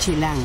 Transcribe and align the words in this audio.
Chilango. 0.00 0.40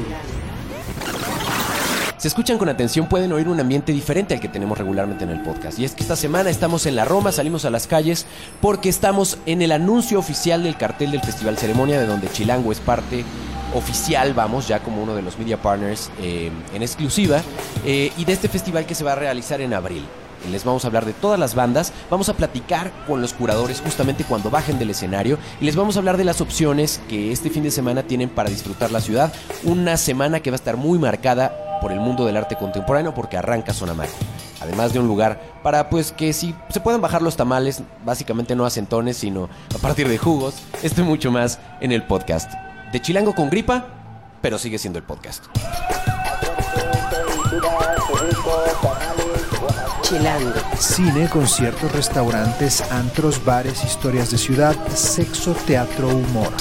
Si 2.17 2.27
escuchan 2.27 2.57
con 2.57 2.67
atención 2.67 3.07
pueden 3.07 3.31
oír 3.31 3.47
un 3.47 3.59
ambiente 3.59 3.93
diferente 3.93 4.33
al 4.33 4.41
que 4.41 4.49
tenemos 4.49 4.77
regularmente 4.77 5.23
en 5.23 5.29
el 5.29 5.41
podcast. 5.41 5.79
Y 5.79 5.85
es 5.85 5.93
que 5.93 6.03
esta 6.03 6.17
semana 6.17 6.49
estamos 6.49 6.85
en 6.85 6.95
la 6.95 7.05
Roma, 7.05 7.31
salimos 7.31 7.63
a 7.63 7.69
las 7.69 7.87
calles 7.87 8.25
porque 8.61 8.89
estamos 8.89 9.37
en 9.45 9.61
el 9.61 9.71
anuncio 9.71 10.19
oficial 10.19 10.63
del 10.63 10.75
cartel 10.75 11.11
del 11.11 11.21
Festival 11.21 11.57
Ceremonia, 11.57 11.99
de 11.99 12.05
donde 12.05 12.29
Chilango 12.29 12.71
es 12.73 12.81
parte 12.81 13.23
oficial, 13.73 14.33
vamos, 14.33 14.67
ya 14.67 14.79
como 14.79 15.01
uno 15.01 15.15
de 15.15 15.21
los 15.21 15.39
media 15.39 15.61
partners 15.61 16.11
eh, 16.21 16.51
en 16.73 16.81
exclusiva, 16.81 17.41
eh, 17.85 18.11
y 18.17 18.25
de 18.25 18.33
este 18.33 18.49
festival 18.49 18.85
que 18.85 18.95
se 18.95 19.05
va 19.05 19.13
a 19.13 19.15
realizar 19.15 19.61
en 19.61 19.73
abril. 19.73 20.03
Les 20.51 20.63
vamos 20.63 20.83
a 20.83 20.87
hablar 20.87 21.05
de 21.05 21.13
todas 21.13 21.39
las 21.39 21.55
bandas, 21.55 21.91
vamos 22.09 22.29
a 22.29 22.33
platicar 22.35 22.91
con 23.07 23.21
los 23.21 23.33
curadores 23.33 23.81
justamente 23.81 24.23
cuando 24.23 24.49
bajen 24.49 24.79
del 24.79 24.89
escenario 24.89 25.37
y 25.59 25.65
les 25.65 25.75
vamos 25.75 25.95
a 25.95 25.99
hablar 25.99 26.17
de 26.17 26.23
las 26.23 26.41
opciones 26.41 27.01
que 27.09 27.31
este 27.31 27.49
fin 27.49 27.63
de 27.63 27.71
semana 27.71 28.03
tienen 28.03 28.29
para 28.29 28.49
disfrutar 28.49 28.91
la 28.91 29.01
ciudad. 29.01 29.33
Una 29.63 29.97
semana 29.97 30.39
que 30.39 30.51
va 30.51 30.55
a 30.55 30.57
estar 30.57 30.77
muy 30.77 30.99
marcada 30.99 31.79
por 31.81 31.91
el 31.91 31.99
mundo 31.99 32.25
del 32.25 32.37
arte 32.37 32.55
contemporáneo 32.55 33.13
porque 33.13 33.37
arranca 33.37 33.73
Sonamac. 33.73 34.09
Además 34.61 34.93
de 34.93 34.99
un 34.99 35.07
lugar 35.07 35.39
para 35.61 35.89
pues 35.89 36.11
que 36.11 36.33
si 36.33 36.55
se 36.69 36.79
pueden 36.79 37.01
bajar 37.01 37.21
los 37.21 37.35
tamales, 37.35 37.81
básicamente 38.03 38.55
no 38.55 38.65
a 38.65 38.69
centones, 38.69 39.17
sino 39.17 39.49
a 39.73 39.77
partir 39.79 40.07
de 40.07 40.17
jugos, 40.17 40.55
esto 40.81 41.03
mucho 41.03 41.31
más 41.31 41.59
en 41.81 41.91
el 41.91 42.03
podcast. 42.03 42.51
De 42.91 43.01
Chilango 43.01 43.35
con 43.35 43.49
gripa, 43.49 43.87
pero 44.41 44.57
sigue 44.57 44.77
siendo 44.77 44.99
el 44.99 45.05
podcast. 45.05 45.45
Chilango. 50.01 50.53
Cine, 50.77 51.29
conciertos, 51.29 51.91
restaurantes, 51.91 52.81
antros, 52.91 53.43
bares, 53.43 53.83
historias 53.83 54.31
de 54.31 54.37
ciudad, 54.37 54.75
sexo, 54.93 55.53
teatro, 55.65 56.09
humor. 56.09 56.53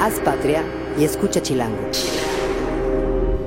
Haz 0.00 0.14
patria 0.24 0.62
y 0.98 1.04
escucha 1.04 1.42
Chilango. 1.42 1.90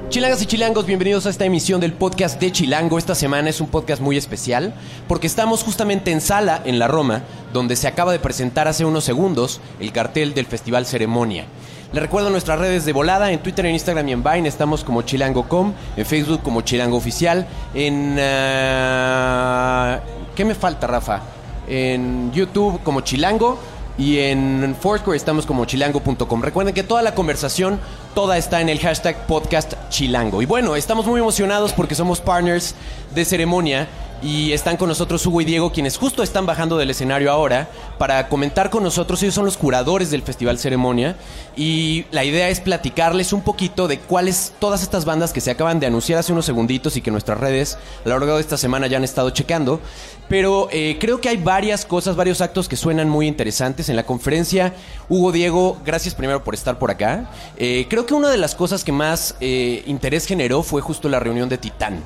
Chilangas 0.09 0.41
y 0.41 0.45
chilangos, 0.45 0.85
bienvenidos 0.85 1.25
a 1.25 1.29
esta 1.29 1.45
emisión 1.45 1.81
del 1.81 1.93
podcast 1.93 2.39
de 2.39 2.51
Chilango. 2.51 2.97
Esta 2.97 3.13
semana 3.13 3.49
es 3.49 3.59
un 3.59 3.67
podcast 3.67 4.01
muy 4.01 4.17
especial 4.17 4.73
porque 5.07 5.27
estamos 5.27 5.63
justamente 5.63 6.11
en 6.11 6.21
sala 6.21 6.61
en 6.63 6.79
la 6.79 6.87
Roma, 6.87 7.23
donde 7.51 7.75
se 7.75 7.87
acaba 7.87 8.13
de 8.13 8.19
presentar 8.19 8.67
hace 8.67 8.85
unos 8.85 9.03
segundos 9.03 9.59
el 9.79 9.91
cartel 9.91 10.33
del 10.33 10.45
Festival 10.45 10.85
Ceremonia. 10.85 11.45
Les 11.93 12.01
recuerdo 12.01 12.29
nuestras 12.29 12.59
redes 12.59 12.83
de 12.83 12.91
volada, 12.91 13.31
en 13.31 13.39
Twitter, 13.39 13.65
en 13.65 13.73
Instagram 13.73 14.09
y 14.09 14.11
en 14.11 14.21
Vine 14.23 14.49
estamos 14.49 14.83
como 14.83 15.03
chilango.com, 15.03 15.73
en 15.95 16.05
Facebook 16.05 16.43
como 16.43 16.61
chilango 16.61 16.97
oficial, 16.97 17.47
en... 17.73 18.17
ah, 18.19 19.99
¿Qué 20.35 20.43
me 20.43 20.53
falta, 20.53 20.85
Rafa? 20.85 21.21
En 21.65 22.31
YouTube 22.33 22.81
como 22.83 23.01
chilango 23.01 23.57
y 23.97 24.19
en 24.19 24.75
Foursquare 24.79 25.15
estamos 25.17 25.45
como 25.45 25.63
chilango.com. 25.65 26.41
Recuerden 26.41 26.73
que 26.73 26.83
toda 26.83 27.01
la 27.01 27.15
conversación, 27.15 27.79
toda 28.13 28.37
está 28.37 28.59
en 28.61 28.67
el 28.69 28.79
hashtag 28.79 29.25
podcast 29.25 29.73
chilango. 29.89 30.41
Y 30.41 30.45
bueno, 30.45 30.75
estamos 30.75 31.05
muy 31.07 31.21
emocionados 31.21 31.71
porque 31.71 31.95
somos 31.95 32.19
partners 32.19 32.75
de 33.15 33.23
ceremonia 33.25 33.87
y 34.21 34.51
están 34.51 34.77
con 34.77 34.89
nosotros 34.89 35.25
Hugo 35.25 35.41
y 35.41 35.45
Diego, 35.45 35.71
quienes 35.71 35.97
justo 35.97 36.23
están 36.23 36.45
bajando 36.45 36.77
del 36.77 36.89
escenario 36.89 37.31
ahora 37.31 37.69
para 37.97 38.27
comentar 38.29 38.69
con 38.69 38.83
nosotros. 38.83 39.21
Ellos 39.21 39.35
son 39.35 39.45
los 39.45 39.57
curadores 39.57 40.09
del 40.09 40.23
Festival 40.23 40.57
Ceremonia 40.57 41.15
y 41.55 42.05
la 42.11 42.23
idea 42.23 42.49
es 42.49 42.59
platicarles 42.59 43.33
un 43.33 43.41
poquito 43.41 43.87
de 43.87 43.99
cuáles 43.99 44.53
todas 44.59 44.81
estas 44.81 45.05
bandas 45.05 45.33
que 45.33 45.41
se 45.41 45.51
acaban 45.51 45.79
de 45.79 45.87
anunciar 45.87 46.19
hace 46.19 46.33
unos 46.33 46.45
segunditos 46.45 46.97
y 46.97 47.01
que 47.01 47.11
nuestras 47.11 47.39
redes 47.39 47.77
a 48.05 48.09
lo 48.09 48.19
largo 48.19 48.35
de 48.35 48.41
esta 48.41 48.57
semana 48.57 48.87
ya 48.87 48.97
han 48.97 49.03
estado 49.03 49.29
checando. 49.29 49.79
Pero 50.27 50.67
eh, 50.71 50.97
creo 50.99 51.21
que 51.21 51.29
hay 51.29 51.37
varias 51.37 51.85
cosas, 51.85 52.15
varios 52.15 52.41
actos 52.41 52.67
que 52.67 52.75
suenan 52.75 53.07
muy 53.09 53.27
interesantes. 53.27 53.89
En 53.89 53.95
la 53.95 54.05
conferencia, 54.05 54.73
Hugo 55.09 55.31
Diego, 55.31 55.77
gracias 55.85 56.15
primero 56.15 56.43
por 56.43 56.53
estar 56.53 56.79
por 56.79 56.91
acá. 56.91 57.29
Eh, 57.57 57.85
creo 57.89 58.05
que 58.05 58.13
una 58.13 58.29
de 58.29 58.37
las 58.37 58.55
cosas 58.55 58.83
que 58.83 58.91
más 58.91 59.35
eh, 59.39 59.83
interés 59.85 60.25
generó 60.25 60.63
fue 60.63 60.81
justo 60.81 61.07
la 61.07 61.19
reunión 61.19 61.49
de 61.49 61.57
Titán. 61.57 62.03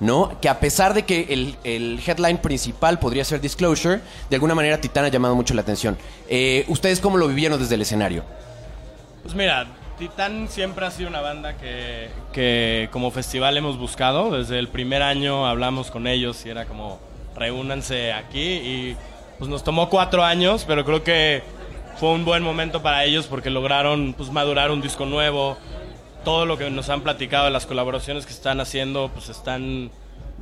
¿No? 0.00 0.38
Que 0.40 0.48
a 0.48 0.60
pesar 0.60 0.94
de 0.94 1.04
que 1.04 1.26
el, 1.30 1.56
el 1.64 2.00
headline 2.06 2.38
principal 2.38 2.98
podría 2.98 3.24
ser 3.24 3.40
Disclosure, 3.40 4.00
de 4.28 4.36
alguna 4.36 4.54
manera 4.54 4.80
Titán 4.80 5.04
ha 5.04 5.08
llamado 5.08 5.34
mucho 5.34 5.54
la 5.54 5.62
atención. 5.62 5.96
Eh, 6.28 6.64
¿Ustedes 6.68 7.00
cómo 7.00 7.16
lo 7.16 7.28
vivieron 7.28 7.58
desde 7.58 7.74
el 7.74 7.82
escenario? 7.82 8.24
Pues 9.22 9.34
mira, 9.34 9.66
Titán 9.98 10.48
siempre 10.48 10.84
ha 10.86 10.90
sido 10.90 11.08
una 11.08 11.20
banda 11.20 11.56
que, 11.56 12.10
que 12.32 12.88
como 12.92 13.10
festival 13.10 13.56
hemos 13.56 13.78
buscado. 13.78 14.36
Desde 14.36 14.58
el 14.58 14.68
primer 14.68 15.02
año 15.02 15.46
hablamos 15.46 15.90
con 15.90 16.06
ellos 16.06 16.44
y 16.44 16.50
era 16.50 16.66
como, 16.66 16.98
reúnanse 17.34 18.12
aquí. 18.12 18.40
Y 18.40 18.96
pues 19.38 19.48
nos 19.50 19.64
tomó 19.64 19.88
cuatro 19.88 20.22
años, 20.24 20.64
pero 20.66 20.84
creo 20.84 21.02
que 21.02 21.42
fue 21.98 22.10
un 22.10 22.24
buen 22.24 22.42
momento 22.42 22.82
para 22.82 23.04
ellos 23.04 23.26
porque 23.26 23.48
lograron 23.48 24.14
pues, 24.16 24.30
madurar 24.30 24.70
un 24.70 24.82
disco 24.82 25.06
nuevo. 25.06 25.56
Todo 26.26 26.44
lo 26.44 26.58
que 26.58 26.68
nos 26.70 26.88
han 26.88 27.02
platicado 27.02 27.48
las 27.50 27.66
colaboraciones 27.66 28.26
que 28.26 28.32
están 28.32 28.58
haciendo, 28.58 29.10
pues 29.14 29.28
están 29.28 29.92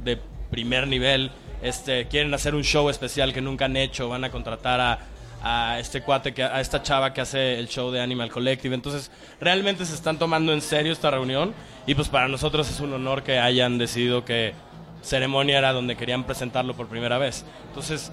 de 0.03 0.19
primer 0.50 0.89
nivel. 0.89 1.31
Este, 1.61 2.09
quieren 2.09 2.33
hacer 2.33 2.55
un 2.55 2.65
show 2.65 2.89
especial 2.89 3.34
que 3.34 3.43
nunca 3.43 3.67
han 3.67 3.77
hecho. 3.77 4.09
Van 4.09 4.25
a 4.25 4.31
contratar 4.31 4.81
a, 4.81 4.99
a 5.43 5.78
este 5.78 6.00
cuate, 6.00 6.33
que, 6.33 6.43
a 6.43 6.59
esta 6.62 6.83
chava 6.83 7.12
que 7.12 7.21
hace 7.21 7.59
el 7.59 7.69
show 7.69 7.91
de 7.91 8.00
Animal 8.00 8.31
Collective. 8.31 8.75
Entonces, 8.75 9.11
realmente 9.43 9.84
se 9.84 9.95
están 9.95 10.19
tomando 10.19 10.55
en 10.55 10.62
serio 10.62 10.91
esta 10.91 11.11
reunión 11.11 11.53
y 11.87 11.95
pues 11.95 12.09
para 12.09 12.28
nosotros 12.28 12.71
es 12.71 12.81
un 12.81 12.95
honor 12.95 13.22
que 13.22 13.39
hayan 13.39 13.77
decidido 13.77 14.25
que 14.25 14.55
ceremonia 15.03 15.59
era 15.59 15.75
donde 15.75 15.97
querían 15.97 16.25
presentarlo 16.25 16.72
por 16.72 16.89
primera 16.89 17.19
vez. 17.19 17.45
Entonces, 17.69 18.11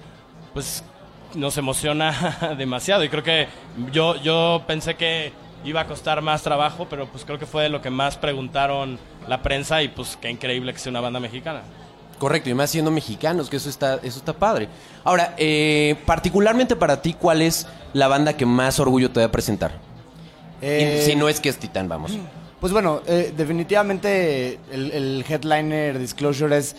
pues 0.52 0.84
nos 1.34 1.56
emociona 1.56 2.54
demasiado 2.58 3.02
y 3.02 3.08
creo 3.08 3.22
que 3.22 3.48
yo, 3.90 4.16
yo 4.22 4.62
pensé 4.66 4.96
que 4.96 5.32
iba 5.64 5.80
a 5.80 5.86
costar 5.86 6.20
más 6.22 6.42
trabajo, 6.42 6.86
pero 6.90 7.06
pues 7.06 7.24
creo 7.24 7.38
que 7.38 7.46
fue 7.46 7.64
de 7.64 7.68
lo 7.68 7.80
que 7.82 7.90
más 7.90 8.16
preguntaron 8.16 8.98
la 9.28 9.42
prensa 9.42 9.82
y 9.82 9.88
pues 9.88 10.16
qué 10.20 10.30
increíble 10.30 10.72
que 10.72 10.78
sea 10.78 10.90
una 10.90 11.00
banda 11.00 11.20
mexicana. 11.20 11.62
Correcto, 12.18 12.50
y 12.50 12.54
más 12.54 12.70
siendo 12.70 12.90
mexicanos, 12.90 13.50
que 13.50 13.56
eso 13.56 13.68
está, 13.68 13.94
eso 14.02 14.18
está 14.18 14.32
padre. 14.32 14.68
Ahora, 15.02 15.34
eh, 15.38 15.96
particularmente 16.06 16.76
para 16.76 17.02
ti, 17.02 17.14
¿cuál 17.14 17.42
es 17.42 17.66
la 17.92 18.06
banda 18.08 18.36
que 18.36 18.46
más 18.46 18.78
orgullo 18.78 19.10
te 19.10 19.20
va 19.20 19.26
a 19.26 19.30
presentar? 19.32 19.72
Eh, 20.60 21.02
si 21.04 21.16
no 21.16 21.28
es 21.28 21.40
que 21.40 21.48
es 21.48 21.58
Titán, 21.58 21.88
vamos. 21.88 22.12
Pues 22.62 22.72
bueno, 22.72 23.02
eh, 23.08 23.34
definitivamente 23.36 24.60
el, 24.70 24.92
el 24.92 25.24
headliner 25.28 25.98
Disclosure 25.98 26.56
es 26.56 26.76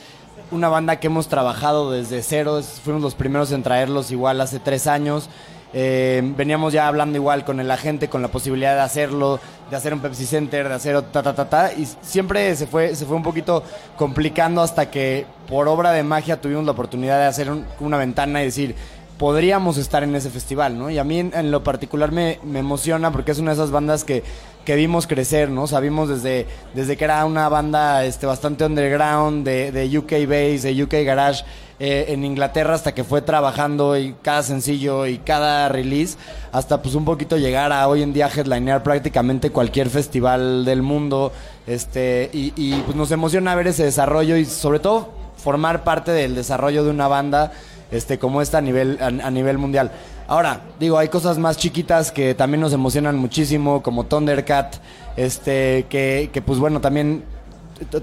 una 0.50 0.70
banda 0.70 0.98
que 1.02 1.08
hemos 1.08 1.28
trabajado 1.28 1.92
desde 1.92 2.24
cero. 2.24 2.58
es- 2.60 2.80
fuimos 2.82 3.02
los 3.02 3.16
primeros 3.16 3.52
en 3.52 3.64
traerlos 3.64 4.10
igual 4.10 4.40
hace 4.40 4.60
tres 4.60 4.88
años. 4.88 5.30
Eh, 5.74 6.22
veníamos 6.38 6.72
ya 6.72 6.88
hablando 6.88 7.18
igual 7.18 7.44
con 7.44 7.60
el 7.60 7.72
agente, 7.72 8.08
con 8.08 8.22
la 8.22 8.28
posibilidad 8.28 8.76
de 8.76 8.82
hacerlo, 8.82 9.40
de 9.72 9.76
hacer 9.76 9.94
un 9.94 10.02
Pepsi 10.02 10.26
Center, 10.26 10.70
de 10.70 10.76
hacer 10.76 11.02
ta 11.04 11.24
ta 11.24 11.34
ta 11.34 11.50
ta. 11.50 11.74
Y 11.74 11.88
siempre 12.02 12.56
se 12.56 12.68
fue, 12.68 12.96
se 12.96 13.06
fue 13.06 13.16
un 13.16 13.24
poquito 13.24 13.64
complicando 13.98 14.62
hasta 14.62 14.92
que 14.92 15.26
por 15.50 15.68
obra 15.68 15.92
de 15.92 16.04
magia 16.04 16.40
tuvimos 16.40 16.66
la 16.66 16.72
oportunidad 16.74 17.20
de 17.20 17.26
hacer 17.26 17.50
un- 17.50 17.66
una 17.80 17.98
ventana 17.98 18.42
y 18.42 18.46
decir, 18.46 18.76
podríamos 19.24 19.78
estar 19.78 20.04
en 20.04 20.14
ese 20.18 20.30
festival, 20.30 20.78
¿no? 20.78 20.90
Y 20.90 20.98
a 20.98 21.06
mí 21.06 21.18
en, 21.18 21.50
lo 21.50 21.64
particular 21.64 22.12
me, 22.12 22.40
me 22.44 22.60
emociona 22.60 23.10
porque 23.14 23.32
es 23.32 23.40
una 23.40 23.52
de 23.52 23.56
esas 23.56 23.72
bandas 23.72 24.04
que, 24.04 24.22
que 24.66 24.76
vimos 24.76 25.08
crecer, 25.08 25.50
¿no? 25.50 25.66
Sabimos 25.66 26.10
desde, 26.10 26.46
desde 26.74 26.98
que 26.98 27.06
era 27.06 27.24
una 27.24 27.48
banda 27.48 28.04
este, 28.04 28.26
bastante 28.26 28.66
underground, 28.66 29.46
de, 29.46 29.72
de 29.72 29.98
UK 29.98 30.28
Bass, 30.28 30.64
de 30.64 30.84
UK 30.84 31.06
Garage, 31.06 31.46
eh, 31.80 32.08
en 32.10 32.26
Inglaterra 32.26 32.76
hasta 32.76 32.94
que 32.94 33.06
fue 33.06 33.22
trabajando 33.22 33.98
y 33.98 34.14
cada 34.22 34.44
sencillo 34.44 35.06
y 35.08 35.20
cada 35.20 35.70
release, 35.70 36.18
hasta 36.52 36.82
pues 36.82 36.94
un 36.94 37.06
poquito 37.06 37.38
llegar 37.38 37.72
a 37.72 37.88
hoy 37.88 38.02
en 38.02 38.12
día 38.12 38.28
headlinear 38.28 38.84
prácticamente 38.84 39.52
cualquier 39.52 39.90
festival 39.90 40.66
del 40.66 40.82
mundo, 40.82 41.32
este, 41.66 42.30
y, 42.34 42.52
y 42.58 42.74
pues 42.82 42.98
nos 42.98 43.10
emociona 43.12 43.56
ver 43.56 43.68
ese 43.68 43.86
desarrollo 43.86 44.36
y 44.36 44.44
sobre 44.44 44.80
todo 44.80 45.12
formar 45.38 45.86
parte 45.86 46.12
del 46.12 46.36
desarrollo 46.36 46.84
de 46.84 46.90
una 46.90 47.08
banda 47.08 47.54
este, 47.94 48.18
como 48.20 48.42
esta 48.42 48.58
a 48.58 48.62
nivel, 48.62 48.98
a, 49.00 49.08
a 49.08 49.32
nivel 49.32 49.58
mundial. 49.58 49.92
Ahora, 50.28 50.62
digo, 50.80 50.98
hay 50.98 51.08
cosas 51.08 51.38
más 51.38 51.58
chiquitas 51.58 52.12
que 52.12 52.34
también 52.34 52.60
nos 52.60 52.74
emocionan 52.74 53.16
muchísimo, 53.18 53.82
como 53.82 54.06
Thundercat, 54.06 54.76
este, 55.16 55.86
que, 55.90 56.30
que 56.34 56.42
pues 56.42 56.60
bueno, 56.60 56.82
también 56.82 57.24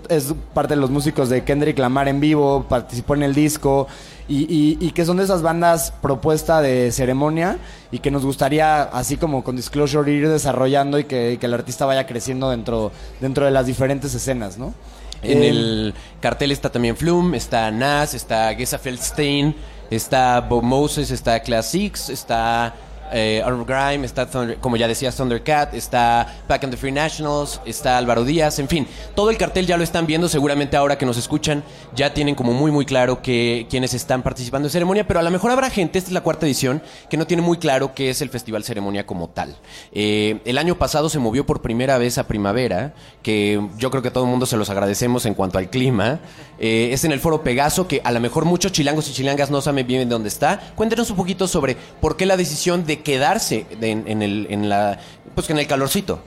es 0.08 0.34
parte 0.52 0.74
de 0.74 0.80
los 0.80 0.90
músicos 0.90 1.28
de 1.28 1.42
Kendrick 1.44 1.78
Lamar 1.78 2.08
en 2.08 2.20
vivo, 2.20 2.66
participó 2.68 3.14
en 3.14 3.22
el 3.22 3.34
disco, 3.34 3.86
y, 4.28 4.42
y- 4.42 4.76
y 4.80 4.90
que 4.92 5.04
son 5.04 5.16
de 5.16 5.24
esas 5.24 5.42
bandas 5.42 5.92
propuesta 6.02 6.60
de 6.60 6.92
ceremonia 6.92 7.56
y 7.90 7.98
que 7.98 8.10
nos 8.12 8.24
gustaría, 8.24 8.82
así 8.82 9.16
como 9.16 9.42
con 9.42 9.56
Disclosure, 9.56 10.12
ir 10.12 10.28
desarrollando 10.28 10.98
y 10.98 11.04
que, 11.04 11.38
que 11.40 11.46
el 11.46 11.54
artista 11.54 11.84
vaya 11.86 12.06
creciendo 12.06 12.50
dentro, 12.50 12.92
dentro 13.20 13.44
de 13.44 13.50
las 13.50 13.66
diferentes 13.66 14.14
escenas, 14.14 14.56
¿no? 14.58 14.74
En 15.22 15.42
Eh, 15.42 15.48
el 15.48 15.94
cartel 16.20 16.52
está 16.52 16.70
también 16.70 16.96
Flume, 16.96 17.36
está 17.36 17.70
Nas, 17.70 18.14
está 18.14 18.54
Gesa 18.54 18.78
Feldstein, 18.78 19.54
está 19.90 20.40
Bob 20.40 20.62
Moses, 20.62 21.10
está 21.10 21.40
Class 21.40 21.66
Six, 21.66 22.08
está 22.10 22.74
eh, 23.12 23.42
Arnold 23.44 23.66
Grime, 23.66 24.06
está 24.06 24.28
Thunder- 24.30 24.58
como 24.60 24.76
ya 24.76 24.88
decías 24.88 25.16
Thundercat, 25.16 25.74
está 25.74 26.42
Back 26.48 26.64
and 26.64 26.72
the 26.72 26.76
Free 26.76 26.92
Nationals, 26.92 27.60
está 27.64 27.98
Álvaro 27.98 28.24
Díaz, 28.24 28.58
en 28.58 28.68
fin, 28.68 28.86
todo 29.14 29.30
el 29.30 29.36
cartel 29.36 29.66
ya 29.66 29.76
lo 29.76 29.84
están 29.84 30.06
viendo, 30.06 30.28
seguramente 30.28 30.76
ahora 30.76 30.98
que 30.98 31.06
nos 31.06 31.16
escuchan 31.16 31.62
ya 31.94 32.14
tienen 32.14 32.34
como 32.34 32.52
muy 32.52 32.70
muy 32.70 32.84
claro 32.84 33.22
que 33.22 33.66
quienes 33.70 33.94
están 33.94 34.22
participando 34.22 34.68
en 34.68 34.72
ceremonia, 34.72 35.06
pero 35.06 35.20
a 35.20 35.22
lo 35.22 35.30
mejor 35.30 35.50
habrá 35.50 35.70
gente, 35.70 35.98
esta 35.98 36.10
es 36.10 36.14
la 36.14 36.22
cuarta 36.22 36.46
edición, 36.46 36.82
que 37.08 37.16
no 37.16 37.26
tiene 37.26 37.42
muy 37.42 37.58
claro 37.58 37.94
qué 37.94 38.10
es 38.10 38.20
el 38.22 38.30
Festival 38.30 38.64
Ceremonia 38.64 39.06
como 39.06 39.28
tal. 39.28 39.56
Eh, 39.92 40.40
el 40.44 40.58
año 40.58 40.76
pasado 40.76 41.08
se 41.08 41.18
movió 41.18 41.46
por 41.46 41.62
primera 41.62 41.98
vez 41.98 42.18
a 42.18 42.26
primavera, 42.26 42.94
que 43.22 43.60
yo 43.78 43.90
creo 43.90 44.02
que 44.02 44.10
todo 44.10 44.24
el 44.24 44.30
mundo 44.30 44.46
se 44.46 44.56
los 44.56 44.70
agradecemos 44.70 45.26
en 45.26 45.34
cuanto 45.34 45.58
al 45.58 45.70
clima. 45.70 46.20
Eh, 46.58 46.90
es 46.92 47.04
en 47.04 47.12
el 47.12 47.20
Foro 47.20 47.42
Pegaso, 47.42 47.88
que 47.88 48.00
a 48.04 48.12
lo 48.12 48.20
mejor 48.20 48.44
muchos 48.44 48.72
chilangos 48.72 49.08
y 49.08 49.12
chilangas 49.12 49.50
no 49.50 49.60
saben 49.60 49.86
bien 49.86 50.08
dónde 50.08 50.28
está. 50.28 50.60
Cuéntenos 50.74 51.10
un 51.10 51.16
poquito 51.16 51.48
sobre 51.48 51.76
por 52.00 52.16
qué 52.16 52.26
la 52.26 52.36
decisión 52.36 52.84
de 52.84 52.99
quedarse 53.02 53.66
de- 53.78 53.90
en, 53.90 54.04
en 54.08 54.22
el, 54.22 54.46
en, 54.50 54.68
la, 54.68 54.98
pues, 55.34 55.48
en 55.50 55.58
el 55.58 55.66
calorcito. 55.66 56.22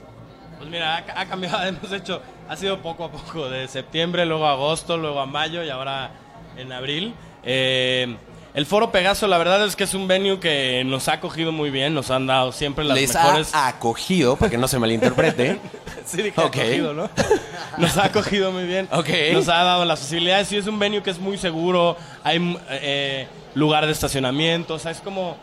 Pues 0.58 0.70
mira, 0.70 0.96
ha, 0.96 1.20
ha 1.20 1.26
cambiado, 1.26 1.62
hemos 1.66 1.92
hecho, 1.92 2.20
ha 2.48 2.56
sido 2.56 2.80
poco 2.82 3.04
a 3.04 3.10
poco, 3.10 3.48
de 3.48 3.68
septiembre, 3.68 4.24
luego 4.26 4.46
a 4.46 4.52
agosto, 4.52 4.96
luego 4.96 5.20
a 5.20 5.26
mayo 5.26 5.62
y 5.64 5.70
ahora 5.70 6.10
en 6.56 6.72
abril. 6.72 7.14
Eh, 7.44 8.16
el 8.54 8.66
Foro 8.66 8.92
Pegaso, 8.92 9.26
la 9.26 9.36
verdad 9.36 9.64
es 9.66 9.74
que 9.74 9.82
es 9.82 9.94
un 9.94 10.06
venue 10.06 10.38
que 10.38 10.84
nos 10.86 11.08
ha 11.08 11.14
acogido 11.14 11.50
muy 11.50 11.70
bien, 11.70 11.92
nos 11.92 12.12
han 12.12 12.28
dado 12.28 12.52
siempre 12.52 12.84
las 12.84 12.96
Les 12.96 13.12
mejores... 13.12 13.52
ha 13.52 13.66
acogido, 13.66 14.36
para 14.36 14.48
que 14.50 14.58
no 14.58 14.68
se 14.68 14.78
malinterprete. 14.78 15.58
Sí, 16.06 16.18
dije 16.18 16.38
Ok. 16.38 16.54
acogido, 16.56 16.92
¿no? 16.92 17.08
Nos 17.78 17.96
ha 17.96 18.04
acogido 18.04 18.52
muy 18.52 18.64
bien. 18.64 18.86
Ok. 18.92 19.08
Nos 19.32 19.48
ha 19.48 19.64
dado 19.64 19.86
las 19.86 20.00
facilidades. 20.00 20.48
Sí, 20.48 20.58
es 20.58 20.66
un 20.66 20.78
venue 20.78 21.02
que 21.02 21.08
es 21.08 21.18
muy 21.18 21.38
seguro. 21.38 21.96
Hay 22.22 22.58
eh, 22.68 23.26
lugar 23.54 23.86
de 23.86 23.92
estacionamiento. 23.92 24.74
O 24.74 24.78
sea, 24.78 24.90
es 24.90 25.00
como. 25.00 25.38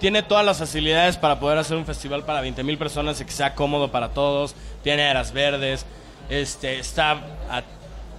Tiene 0.00 0.22
todas 0.22 0.44
las 0.44 0.58
facilidades 0.58 1.16
para 1.16 1.40
poder 1.40 1.58
hacer 1.58 1.76
un 1.76 1.86
festival 1.86 2.24
para 2.24 2.40
20 2.42 2.62
mil 2.64 2.76
personas 2.78 3.20
y 3.20 3.24
que 3.24 3.32
sea 3.32 3.54
cómodo 3.54 3.90
para 3.90 4.10
todos. 4.10 4.54
Tiene 4.82 5.08
áreas 5.08 5.32
verdes. 5.32 5.86
Este, 6.28 6.78
está 6.78 7.12
a 7.50 7.62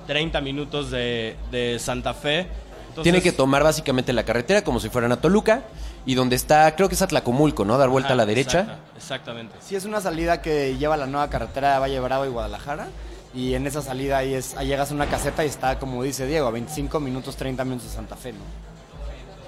30 0.07 0.41
minutos 0.41 0.89
de, 0.89 1.35
de 1.51 1.77
Santa 1.79 2.13
Fe. 2.13 2.47
Entonces, 2.89 3.03
Tiene 3.03 3.21
que 3.21 3.31
tomar 3.31 3.63
básicamente 3.63 4.11
la 4.13 4.23
carretera 4.23 4.63
como 4.63 4.79
si 4.79 4.89
fueran 4.89 5.11
a 5.11 5.21
Toluca. 5.21 5.63
Y 6.05 6.15
donde 6.15 6.35
está, 6.37 6.73
creo 6.75 6.87
que 6.87 6.95
es 6.95 7.01
Atlacomulco, 7.01 7.65
¿no? 7.65 7.77
Dar 7.77 7.89
vuelta 7.89 8.13
a 8.13 8.15
la 8.15 8.25
derecha. 8.25 8.61
exacta- 8.61 8.79
exactamente. 8.95 9.55
Sí, 9.59 9.75
es 9.75 9.83
una 9.83 9.99
salida 9.99 10.41
que 10.41 10.77
lleva 10.77 10.95
la 10.95 11.05
nueva 11.05 11.29
carretera 11.29 11.73
de 11.73 11.79
Valle 11.79 11.99
Bravo 11.99 12.25
y 12.25 12.29
Guadalajara. 12.29 12.87
Y 13.35 13.53
en 13.55 13.67
esa 13.67 13.81
salida 13.81 14.17
ahí, 14.17 14.33
es, 14.33 14.55
ahí 14.55 14.67
llegas 14.67 14.89
a 14.89 14.93
una 14.95 15.07
caseta 15.07 15.43
y 15.43 15.49
está, 15.49 15.77
como 15.77 16.01
dice 16.01 16.25
Diego, 16.25 16.47
a 16.47 16.51
25 16.51 16.99
minutos, 17.01 17.35
30 17.35 17.65
minutos 17.65 17.89
de 17.89 17.95
Santa 17.95 18.15
Fe, 18.15 18.31
¿no? 18.31 18.39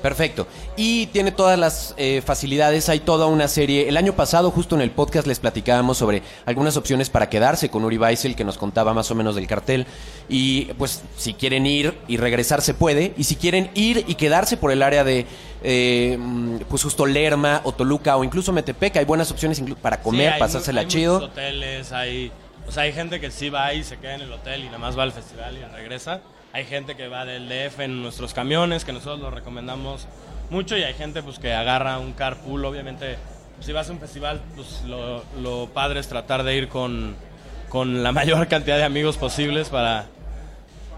Perfecto. 0.01 0.47
Y 0.77 1.07
tiene 1.07 1.31
todas 1.31 1.59
las 1.59 1.93
eh, 1.97 2.21
facilidades, 2.25 2.87
hay 2.87 2.99
toda 3.01 3.25
una 3.27 3.47
serie. 3.47 3.89
El 3.89 3.97
año 3.97 4.13
pasado, 4.13 4.49
justo 4.49 4.75
en 4.75 4.81
el 4.81 4.91
podcast, 4.91 5.27
les 5.27 5.39
platicábamos 5.39 5.97
sobre 5.97 6.23
algunas 6.45 6.77
opciones 6.77 7.09
para 7.09 7.29
quedarse 7.29 7.69
con 7.69 7.83
Uri 7.83 7.97
Weissel, 7.97 8.35
que 8.35 8.45
nos 8.45 8.57
contaba 8.57 8.93
más 8.93 9.11
o 9.11 9.15
menos 9.15 9.35
del 9.35 9.45
cartel. 9.47 9.85
Y 10.29 10.65
pues, 10.77 11.01
si 11.17 11.33
quieren 11.33 11.65
ir 11.65 11.97
y 12.07 12.17
regresar, 12.17 12.61
se 12.61 12.73
puede. 12.73 13.13
Y 13.17 13.25
si 13.25 13.35
quieren 13.35 13.71
ir 13.73 14.05
y 14.07 14.15
quedarse 14.15 14.55
por 14.55 14.71
el 14.71 14.83
área 14.83 15.03
de, 15.03 15.25
eh, 15.63 16.17
mm, 16.17 16.59
pues 16.69 16.83
justo 16.83 17.05
Lerma 17.05 17.61
o 17.65 17.73
Toluca 17.73 18.15
o 18.15 18.23
incluso 18.23 18.53
Metepec, 18.53 18.95
hay 18.97 19.05
buenas 19.05 19.31
opciones 19.31 19.61
para 19.81 20.01
comer, 20.01 20.27
Sí, 20.29 20.33
hay 20.33 20.39
pasársela 20.39 20.81
hay 20.81 20.87
chido. 20.87 21.15
muchos 21.15 21.31
hoteles, 21.31 21.91
hay, 21.91 22.31
o 22.67 22.71
sea, 22.71 22.83
hay 22.83 22.93
gente 22.93 23.19
que 23.19 23.31
sí 23.31 23.49
va 23.49 23.73
y 23.73 23.83
se 23.83 23.97
queda 23.97 24.15
en 24.15 24.21
el 24.21 24.31
hotel 24.31 24.61
y 24.61 24.65
nada 24.67 24.77
más 24.77 24.97
va 24.97 25.03
al 25.03 25.11
festival 25.11 25.57
y 25.57 25.75
regresa. 25.75 26.21
Hay 26.51 26.65
gente 26.65 26.95
que 26.95 27.07
va 27.07 27.25
del 27.25 27.47
DF 27.47 27.79
en 27.81 28.01
nuestros 28.01 28.33
camiones, 28.33 28.83
que 28.83 28.91
nosotros 28.91 29.19
lo 29.19 29.29
recomendamos 29.29 30.07
mucho, 30.49 30.75
y 30.75 30.83
hay 30.83 30.93
gente 30.95 31.21
pues 31.21 31.37
que 31.37 31.53
agarra 31.53 31.99
un 31.99 32.13
carpool. 32.13 32.65
Obviamente, 32.65 33.17
si 33.59 33.71
vas 33.71 33.89
a 33.89 33.91
un 33.91 33.99
festival, 33.99 34.41
pues 34.55 34.81
lo, 34.87 35.23
lo 35.41 35.67
padre 35.73 35.99
es 35.99 36.07
tratar 36.07 36.43
de 36.43 36.55
ir 36.55 36.67
con, 36.67 37.15
con 37.69 38.01
la 38.01 38.11
mayor 38.13 38.47
cantidad 38.47 38.77
de 38.77 38.83
amigos 38.83 39.17
posibles 39.17 39.69
para, 39.69 40.07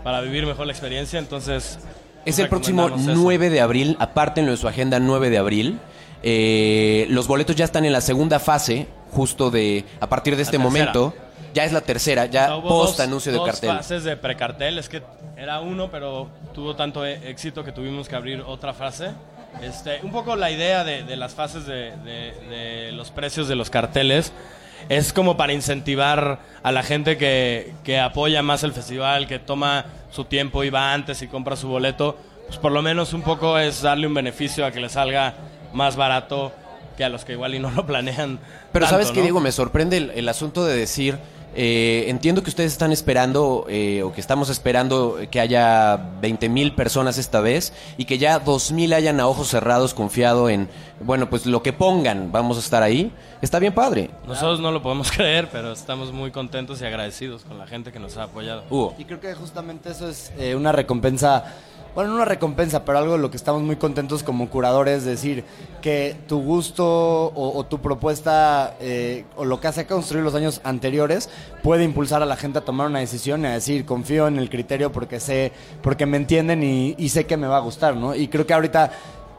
para 0.03 0.21
vivir 0.21 0.45
mejor 0.45 0.67
la 0.67 0.71
experiencia. 0.71 1.19
Entonces, 1.19 1.79
Es 1.79 1.79
pues, 2.23 2.39
el 2.39 2.47
próximo 2.47 2.83
recomendamos 2.83 3.17
eso. 3.17 3.23
9 3.23 3.49
de 3.49 3.61
abril, 3.61 3.97
apártenlo 3.99 4.51
en 4.51 4.57
su 4.57 4.67
agenda 4.69 4.99
9 4.99 5.29
de 5.29 5.37
abril. 5.37 5.79
Eh, 6.23 7.07
los 7.09 7.27
boletos 7.27 7.55
ya 7.55 7.65
están 7.65 7.83
en 7.83 7.91
la 7.91 8.01
segunda 8.01 8.39
fase, 8.39 8.87
justo 9.11 9.51
de 9.51 9.83
a 9.99 10.07
partir 10.07 10.37
de 10.37 10.43
este 10.43 10.57
momento. 10.57 11.13
Ya 11.53 11.65
es 11.65 11.71
la 11.73 11.81
tercera, 11.81 12.25
ya 12.27 12.47
post 12.61 12.97
dos- 12.97 12.99
anuncio 12.99 13.31
de 13.31 13.37
dos 13.37 13.47
cartel. 13.47 13.69
fases 13.69 14.03
de 14.03 14.15
precartel, 14.17 14.77
es 14.77 14.87
que 14.89 15.01
era 15.35 15.59
uno, 15.59 15.89
pero 15.91 16.29
tuvo 16.53 16.75
tanto 16.75 17.05
e- 17.05 17.29
éxito 17.29 17.63
que 17.63 17.71
tuvimos 17.71 18.07
que 18.07 18.15
abrir 18.15 18.41
otra 18.45 18.73
fase. 18.73 19.11
Este, 19.61 19.99
un 20.03 20.11
poco 20.11 20.35
la 20.37 20.49
idea 20.49 20.83
de, 20.85 21.03
de 21.03 21.15
las 21.17 21.33
fases 21.33 21.65
de, 21.65 21.91
de- 22.05 22.33
de 22.49 22.91
los 22.93 23.11
precios 23.11 23.47
de 23.49 23.55
los 23.55 23.69
carteles 23.69 24.31
es 24.89 25.11
como 25.13 25.35
para 25.37 25.51
incentivar 25.53 26.39
a 26.63 26.71
la 26.71 26.83
gente 26.83 27.17
que, 27.17 27.73
que 27.83 27.99
apoya 27.99 28.41
más 28.41 28.63
el 28.63 28.71
festival, 28.73 29.27
que 29.27 29.39
toma 29.39 29.85
su 30.09 30.23
tiempo 30.25 30.63
y 30.63 30.69
va 30.69 30.93
antes 30.93 31.21
y 31.21 31.27
compra 31.27 31.55
su 31.55 31.67
boleto, 31.67 32.17
pues 32.47 32.57
por 32.59 32.71
lo 32.71 32.81
menos 32.81 33.13
un 33.13 33.21
poco 33.21 33.59
es 33.59 33.81
darle 33.81 34.07
un 34.07 34.13
beneficio 34.13 34.65
a 34.65 34.71
que 34.71 34.79
le 34.79 34.89
salga 34.89 35.35
más 35.73 35.95
barato 35.97 36.51
que 36.97 37.03
a 37.03 37.09
los 37.09 37.23
que 37.25 37.33
igual 37.33 37.53
y 37.55 37.59
no 37.59 37.71
lo 37.71 37.85
planean. 37.85 38.39
Pero 38.71 38.85
tanto, 38.85 38.89
sabes 38.95 39.11
qué, 39.11 39.17
¿no? 39.19 39.23
Diego, 39.23 39.39
me 39.39 39.51
sorprende 39.51 39.97
el, 39.97 40.09
el 40.11 40.27
asunto 40.29 40.65
de 40.65 40.75
decir, 40.75 41.19
eh, 41.55 42.05
entiendo 42.07 42.43
que 42.43 42.49
ustedes 42.49 42.71
están 42.71 42.91
esperando, 42.91 43.65
eh, 43.69 44.03
o 44.03 44.13
que 44.13 44.21
estamos 44.21 44.49
esperando 44.49 45.17
que 45.29 45.39
haya 45.39 45.97
20 46.21 46.49
mil 46.49 46.73
personas 46.73 47.17
esta 47.17 47.41
vez, 47.41 47.73
y 47.97 48.05
que 48.05 48.17
ya 48.17 48.39
2 48.39 48.71
mil 48.71 48.93
hayan 48.93 49.19
a 49.19 49.27
ojos 49.27 49.49
cerrados 49.49 49.93
confiado 49.93 50.49
en, 50.49 50.69
bueno, 51.01 51.29
pues 51.29 51.45
lo 51.45 51.61
que 51.61 51.73
pongan, 51.73 52.31
vamos 52.31 52.57
a 52.57 52.59
estar 52.59 52.83
ahí. 52.83 53.11
Está 53.41 53.57
bien 53.57 53.73
padre. 53.73 54.11
Nosotros 54.27 54.59
no 54.59 54.71
lo 54.71 54.81
podemos 54.81 55.11
creer, 55.15 55.49
pero 55.51 55.71
estamos 55.71 56.11
muy 56.11 56.31
contentos 56.31 56.81
y 56.81 56.85
agradecidos 56.85 57.43
con 57.43 57.57
la 57.57 57.67
gente 57.67 57.91
que 57.91 57.99
nos 57.99 58.17
ha 58.17 58.23
apoyado. 58.23 58.63
Hugo. 58.69 58.95
Y 58.97 59.05
creo 59.05 59.19
que 59.19 59.33
justamente 59.33 59.89
eso 59.89 60.07
es 60.07 60.31
eh, 60.37 60.55
una 60.55 60.71
recompensa, 60.71 61.55
bueno, 61.93 62.11
no 62.11 62.15
una 62.15 62.25
recompensa, 62.25 62.85
pero 62.85 62.97
algo 62.97 63.13
de 63.13 63.19
lo 63.19 63.29
que 63.29 63.37
estamos 63.37 63.61
muy 63.61 63.75
contentos 63.75 64.23
como 64.23 64.49
curadores, 64.49 65.03
decir 65.03 65.43
que 65.81 66.15
tu 66.27 66.41
gusto 66.41 67.33
o, 67.35 67.65
tu 67.65 67.79
propuesta 67.79 68.75
eh, 68.79 69.25
o 69.35 69.45
lo 69.45 69.59
que 69.59 69.67
hace 69.67 69.85
construir 69.85 70.23
los 70.23 70.35
años 70.35 70.61
anteriores 70.63 71.29
puede 71.63 71.83
impulsar 71.83 72.21
a 72.21 72.25
la 72.25 72.37
gente 72.37 72.59
a 72.59 72.61
tomar 72.61 72.87
una 72.87 72.99
decisión 72.99 73.43
y 73.43 73.47
a 73.47 73.51
decir, 73.51 73.85
confío 73.85 74.27
en 74.27 74.37
el 74.37 74.49
criterio 74.49 74.91
porque 74.91 75.19
sé, 75.19 75.51
porque 75.81 76.05
me 76.05 76.17
entienden 76.17 76.63
y, 76.63 76.95
y 76.97 77.09
sé 77.09 77.25
que 77.25 77.35
me 77.35 77.47
va 77.47 77.57
a 77.57 77.61
gustar, 77.61 77.95
¿no? 77.95 78.15
Y 78.15 78.27
creo 78.29 78.45
que 78.45 78.53
ahorita 78.53 78.91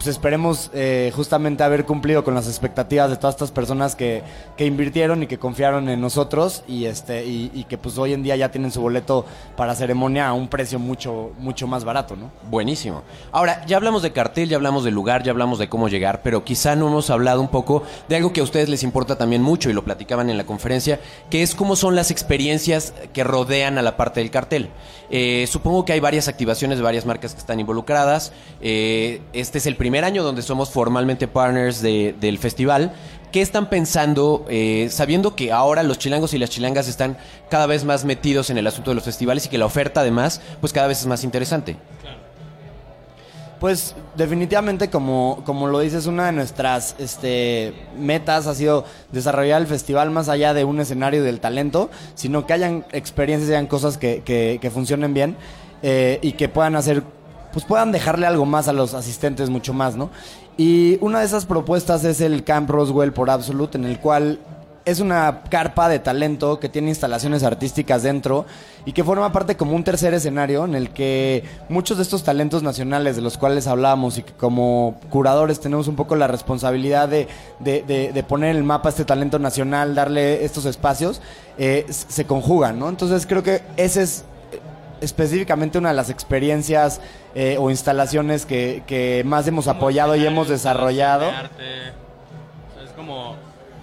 pues 0.03 0.17
esperemos 0.17 0.69
eh, 0.75 1.13
justamente 1.15 1.63
haber 1.63 1.85
cumplido 1.85 2.25
con 2.25 2.35
las 2.35 2.49
expectativas 2.49 3.09
de 3.09 3.15
todas 3.15 3.37
estas 3.37 3.53
personas 3.53 3.95
que, 3.95 4.25
que 4.57 4.67
invirtieron 4.67 5.23
y 5.23 5.29
que 5.29 5.39
confiaron 5.39 5.89
en 5.89 6.01
nosotros 6.01 6.65
y 6.67 6.87
este 6.87 7.25
y, 7.25 7.65
que 7.69 7.79
pues 7.79 7.97
hoy 7.99 8.13
en 8.13 8.25
día 8.25 8.35
ya 8.35 8.51
tienen 8.51 8.73
su 8.73 8.81
boleto 8.81 9.25
para 9.57 9.77
ceremonia 9.77 10.27
a 10.27 10.33
un 10.33 10.49
precio 10.49 10.81
mucho 10.81 11.31
mucho 11.39 11.69
más 11.69 11.85
barato, 11.85 12.17
¿no? 12.17 12.33
Buenísimo. 12.51 13.05
Ahora, 13.31 13.65
ya 13.67 13.77
hablamos 13.77 14.03
de 14.03 14.11
cartel, 14.11 14.49
ya 14.49 14.57
hablamos 14.57 14.83
del 14.83 14.93
lugar, 14.93 15.23
ya 15.23 15.31
hablamos 15.31 15.61
de 15.61 15.69
cómo 15.69 15.89
llegar, 15.89 16.21
pero 16.25 16.43
quizá 16.43 16.75
no 16.75 16.89
hemos 16.89 17.09
hablado 17.09 17.41
un 17.41 17.47
poco 17.47 17.85
de 18.09 18.17
algo 18.17 18.33
que 18.33 18.41
a 18.41 18.45
ustedes 18.45 18.69
les 18.69 18.83
importa 18.83 19.17
también 19.17 19.41
mucho 19.41 19.71
y 19.71 19.73
lo 19.73 19.85
platicaban 19.85 20.31
en 20.31 20.37
la 20.37 20.47
conferencia, 20.47 20.99
que 21.31 21.45
es 21.45 21.55
cómo 21.55 21.77
son 21.77 21.95
las 21.95 22.11
experiencias 22.11 22.93
que 23.13 23.23
rodean 23.23 23.79
a 23.79 23.83
la 23.83 23.97
parte 23.97 24.19
del 24.19 24.33
cartel. 24.33 24.71
Eh, 25.11 25.47
supongo 25.47 25.85
que 25.85 25.93
hay 25.93 26.01
varias 26.01 26.27
activaciones 26.27 26.79
de 26.79 26.83
varias 26.83 27.07
marcas 27.07 27.35
que 27.35 27.41
están 27.41 27.61
involucradas. 27.61 28.33
Eh, 28.61 29.21
este 29.33 29.59
es 29.59 29.67
el 29.67 29.77
primer 29.77 29.92
año 30.05 30.23
donde 30.23 30.43
somos 30.43 30.71
formalmente 30.71 31.29
partners 31.29 31.83
de- 31.83 32.15
del 32.21 32.39
festival. 32.39 32.93
¿Qué 33.31 33.41
están 33.41 33.71
pensando, 33.71 34.45
eh, 34.51 34.89
sabiendo 34.91 35.35
que 35.35 35.53
ahora 35.53 35.83
los 35.83 35.99
chilangos 35.99 36.35
y 36.35 36.39
las 36.39 36.51
chilangas 36.51 36.87
están 36.89 37.17
cada 37.49 37.67
vez 37.67 37.85
más 37.85 38.05
metidos 38.05 38.51
en 38.51 38.59
el 38.59 38.67
asunto 38.67 38.91
de 38.91 38.95
los 38.97 39.05
festivales 39.05 39.47
y 39.47 39.49
que 39.49 39.57
la 39.59 39.65
oferta 39.67 40.01
además, 40.03 40.41
pues 40.61 40.73
cada 40.73 40.87
vez 40.87 41.01
es 41.01 41.07
más 41.07 41.25
interesante? 41.25 41.77
Pues 43.59 43.95
definitivamente 44.17 44.91
como, 44.91 45.41
como 45.47 45.69
lo 45.69 45.79
dices, 45.79 46.07
una 46.07 46.27
de 46.27 46.33
nuestras 46.33 46.97
este, 46.99 47.73
metas 47.97 48.49
ha 48.49 48.57
sido 48.57 48.85
desarrollar 49.13 49.61
el 49.61 49.69
festival 49.69 50.11
más 50.11 50.29
allá 50.29 50.53
de 50.53 50.65
un 50.65 50.81
escenario 50.81 51.23
del 51.23 51.39
talento, 51.39 51.89
sino 52.17 52.45
que 52.45 52.55
hayan 52.55 52.85
experiencias, 52.91 53.51
hayan 53.51 53.69
cosas 53.69 53.99
que, 53.99 54.23
que- 54.25 54.59
que 54.61 54.71
funcionen 54.73 55.15
bien 55.15 55.37
eh, 55.85 56.19
y 56.23 56.33
que 56.33 56.49
puedan 56.49 56.75
hacer, 56.75 57.05
pues 57.53 57.65
puedan 57.65 57.93
dejarle 57.93 58.27
algo 58.27 58.45
más 58.47 58.69
a 58.69 58.73
los 58.73 58.95
asistentes, 58.95 59.51
mucho 59.51 59.73
más, 59.73 59.97
¿no? 59.97 60.11
Y 60.57 60.99
una 61.01 61.21
de 61.21 61.27
esas 61.27 61.47
propuestas 61.47 62.05
es 62.05 62.21
el 62.21 62.45
Camp 62.45 62.69
Roswell 62.71 63.13
por 63.13 63.31
Absolute, 63.31 63.79
en 63.79 63.85
el 63.85 63.99
cual 63.99 64.39
es 64.85 64.99
una 64.99 65.43
carpa 65.49 65.89
de 65.89 66.01
talento 66.01 66.59
que 66.59 66.69
tiene 66.69 66.89
instalaciones 66.89 67.45
artísticas 67.45 68.03
dentro 68.03 68.47
y 68.85 68.93
que 68.93 69.05
forma 69.05 69.31
parte 69.31 69.57
como 69.57 69.77
un 69.77 69.85
tercer 69.85 70.13
escenario 70.13 70.65
en 70.65 70.75
el 70.75 70.91
que 70.91 71.45
muchos 71.69 71.99
de 71.99 72.03
estos 72.03 72.25
talentos 72.25 72.65
nacionales 72.65 73.15
de 73.15 73.23
los 73.23 73.39
cuales 73.39 73.69
hablábamos 73.69 74.19
y 74.19 74.25
que 74.25 74.33
como 74.33 74.99
curadores 75.09 75.61
tenemos 75.61 75.87
un 75.87 75.95
poco 75.95 76.17
la 76.17 76.27
responsabilidad 76.27 77.09
de, 77.09 77.29
de- 77.61 78.11
de- 78.13 78.23
poner 78.25 78.51
en 78.51 78.57
el 78.57 78.65
mapa 78.65 78.89
este 78.89 79.05
talento 79.05 79.39
nacional, 79.39 79.95
darle 79.95 80.45
estos 80.45 80.65
espacios, 80.65 81.21
eh, 81.59 81.87
se 81.89 82.25
conjugan, 82.25 82.81
¿no? 82.81 82.89
Entonces 82.89 83.25
creo 83.27 83.45
que 83.45 83.63
ese 83.77 84.03
es 84.03 84.25
específicamente 85.03 85.79
una 85.79 85.91
de 85.91 85.95
las 85.95 86.11
experiencias 86.11 87.01
eh, 87.35 87.57
o 87.59 87.71
instalaciones 87.71 88.47
que, 88.47 88.83
que 88.87 89.23
más 89.27 89.47
hemos 89.47 89.69
apoyado 89.69 90.17
y 90.17 90.25
hemos 90.25 90.49
desarrollado. 90.49 91.31
Sea, 91.31 91.51
como, 92.97 93.37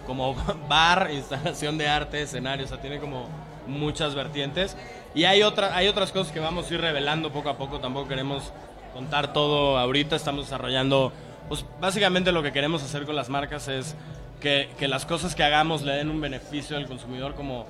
como 0.08 0.36
bar, 0.70 1.10
instalación 1.12 1.78
de 1.78 1.88
arte, 1.88 2.22
escenario, 2.22 2.66
o 2.66 2.68
sea, 2.68 2.82
tiene 2.82 3.00
como 3.00 3.28
muchas 3.68 4.16
vertientes. 4.16 4.76
Y 5.14 5.26
hay, 5.26 5.44
otra, 5.44 5.76
hay 5.76 5.88
otras 5.88 6.12
cosas 6.12 6.32
que 6.32 6.40
vamos 6.40 6.70
a 6.70 6.74
ir 6.74 6.82
revelando 6.82 7.32
poco 7.32 7.50
a 7.50 7.58
poco, 7.58 7.80
tampoco 7.80 8.08
queremos 8.08 8.52
contar 8.94 9.34
todo 9.34 9.78
ahorita, 9.78 10.16
estamos 10.16 10.46
desarrollando, 10.46 11.12
pues 11.48 11.66
básicamente 11.80 12.32
lo 12.32 12.44
que 12.44 12.52
queremos 12.52 12.84
hacer 12.84 13.06
con 13.06 13.16
las 13.16 13.30
marcas 13.30 13.68
es 13.68 13.96
que, 14.40 14.70
que 14.78 14.88
las 14.88 15.06
cosas 15.06 15.36
que 15.36 15.44
hagamos 15.44 15.82
le 15.82 15.94
den 15.94 16.10
un 16.10 16.22
beneficio 16.22 16.78
al 16.78 16.88
consumidor 16.88 17.36
como 17.36 17.66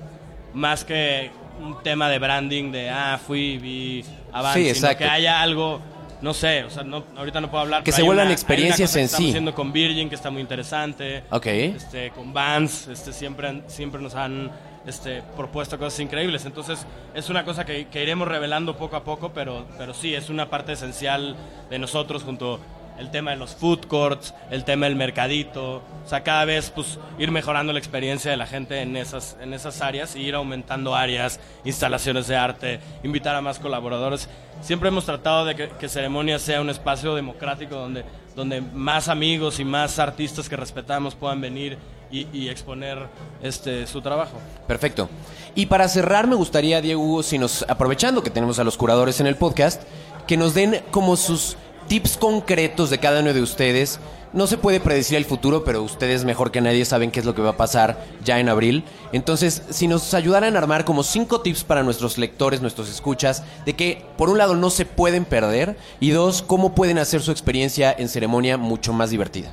más 0.54 0.84
que 0.84 1.30
un 1.62 1.82
tema 1.82 2.08
de 2.08 2.18
branding 2.18 2.70
de, 2.72 2.90
ah, 2.90 3.18
fui, 3.24 3.58
vi, 3.58 4.04
avance, 4.32 4.58
Sí, 4.58 4.64
sino 4.74 4.86
exacto. 4.88 5.04
que 5.04 5.10
haya 5.10 5.40
algo, 5.40 5.80
no 6.22 6.34
sé, 6.34 6.64
o 6.64 6.70
sea, 6.70 6.82
no, 6.82 7.04
ahorita 7.16 7.40
no 7.40 7.50
puedo 7.50 7.62
hablar. 7.62 7.82
Que 7.82 7.86
pero 7.92 7.96
se 7.96 8.02
vuelvan 8.02 8.26
una- 8.26 8.32
experiencias 8.34 8.94
en 8.96 9.04
estamos 9.04 9.24
sí. 9.24 9.30
haciendo 9.30 9.54
con 9.54 9.72
Virgin 9.72 10.08
que 10.08 10.14
está 10.14 10.30
muy 10.30 10.42
interesante. 10.42 11.22
Ok. 11.30 11.46
Este, 11.46 12.10
con 12.10 12.32
Vans, 12.32 12.88
este, 12.88 13.12
siempre, 13.12 13.62
siempre 13.68 14.00
nos 14.00 14.14
han 14.14 14.50
este, 14.86 15.22
propuesto 15.36 15.78
cosas 15.78 16.00
increíbles. 16.00 16.44
Entonces, 16.46 16.86
es 17.14 17.28
una 17.30 17.44
cosa 17.44 17.64
que, 17.64 17.86
que 17.88 18.02
iremos 18.02 18.26
revelando 18.28 18.76
poco 18.76 18.96
a 18.96 19.04
poco, 19.04 19.30
pero, 19.32 19.66
pero 19.78 19.94
sí, 19.94 20.14
es 20.14 20.30
una 20.30 20.48
parte 20.50 20.72
esencial 20.72 21.36
de 21.68 21.78
nosotros 21.78 22.22
junto 22.22 22.58
el 23.00 23.10
tema 23.10 23.30
de 23.30 23.38
los 23.38 23.54
food 23.56 23.86
courts, 23.86 24.34
el 24.50 24.64
tema 24.64 24.86
del 24.86 24.94
mercadito, 24.94 25.76
o 25.76 26.08
sea, 26.08 26.22
cada 26.22 26.44
vez 26.44 26.70
pues 26.70 26.98
ir 27.18 27.30
mejorando 27.30 27.72
la 27.72 27.78
experiencia 27.78 28.30
de 28.30 28.36
la 28.36 28.46
gente 28.46 28.82
en 28.82 28.94
esas, 28.96 29.36
en 29.40 29.54
esas 29.54 29.80
áreas 29.80 30.14
y 30.14 30.20
ir 30.20 30.34
aumentando 30.34 30.94
áreas, 30.94 31.40
instalaciones 31.64 32.28
de 32.28 32.36
arte, 32.36 32.80
invitar 33.02 33.34
a 33.34 33.40
más 33.40 33.58
colaboradores. 33.58 34.28
Siempre 34.60 34.90
hemos 34.90 35.06
tratado 35.06 35.46
de 35.46 35.54
que, 35.56 35.88
Ceremonia 35.88 36.38
sea 36.38 36.60
un 36.60 36.68
espacio 36.68 37.14
democrático 37.14 37.74
donde, 37.74 38.04
donde 38.36 38.60
más 38.60 39.08
amigos 39.08 39.58
y 39.60 39.64
más 39.64 39.98
artistas 39.98 40.48
que 40.48 40.56
respetamos 40.56 41.14
puedan 41.14 41.40
venir 41.40 41.78
y, 42.12 42.26
y 42.32 42.50
exponer 42.50 42.98
este, 43.42 43.86
su 43.86 44.02
trabajo. 44.02 44.36
Perfecto. 44.66 45.08
Y 45.54 45.66
para 45.66 45.88
cerrar, 45.88 46.26
me 46.26 46.34
gustaría, 46.34 46.82
Diego, 46.82 47.22
si 47.22 47.38
nos, 47.38 47.64
aprovechando 47.66 48.22
que 48.22 48.30
tenemos 48.30 48.58
a 48.58 48.64
los 48.64 48.76
curadores 48.76 49.20
en 49.20 49.26
el 49.26 49.36
podcast, 49.36 49.82
que 50.26 50.36
nos 50.36 50.54
den 50.54 50.82
como 50.90 51.16
sus 51.16 51.56
tips 51.90 52.18
concretos 52.18 52.88
de 52.88 52.98
cada 52.98 53.18
uno 53.18 53.34
de 53.34 53.42
ustedes. 53.42 53.98
No 54.32 54.46
se 54.46 54.56
puede 54.56 54.78
predecir 54.78 55.16
el 55.16 55.24
futuro, 55.24 55.64
pero 55.64 55.82
ustedes 55.82 56.24
mejor 56.24 56.52
que 56.52 56.60
nadie 56.60 56.84
saben 56.84 57.10
qué 57.10 57.18
es 57.18 57.26
lo 57.26 57.34
que 57.34 57.42
va 57.42 57.50
a 57.50 57.56
pasar 57.56 58.06
ya 58.24 58.38
en 58.38 58.48
abril. 58.48 58.84
Entonces, 59.10 59.64
si 59.70 59.88
nos 59.88 60.14
ayudaran 60.14 60.54
a 60.54 60.60
armar 60.60 60.84
como 60.84 61.02
cinco 61.02 61.40
tips 61.40 61.64
para 61.64 61.82
nuestros 61.82 62.16
lectores, 62.16 62.60
nuestros 62.60 62.88
escuchas, 62.88 63.42
de 63.66 63.74
que 63.74 64.04
por 64.16 64.30
un 64.30 64.38
lado 64.38 64.54
no 64.54 64.70
se 64.70 64.86
pueden 64.86 65.24
perder 65.24 65.76
y 65.98 66.10
dos, 66.10 66.42
cómo 66.42 66.76
pueden 66.76 66.96
hacer 66.96 67.22
su 67.22 67.32
experiencia 67.32 67.92
en 67.98 68.08
ceremonia 68.08 68.56
mucho 68.56 68.92
más 68.92 69.10
divertida. 69.10 69.52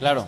Claro. 0.00 0.26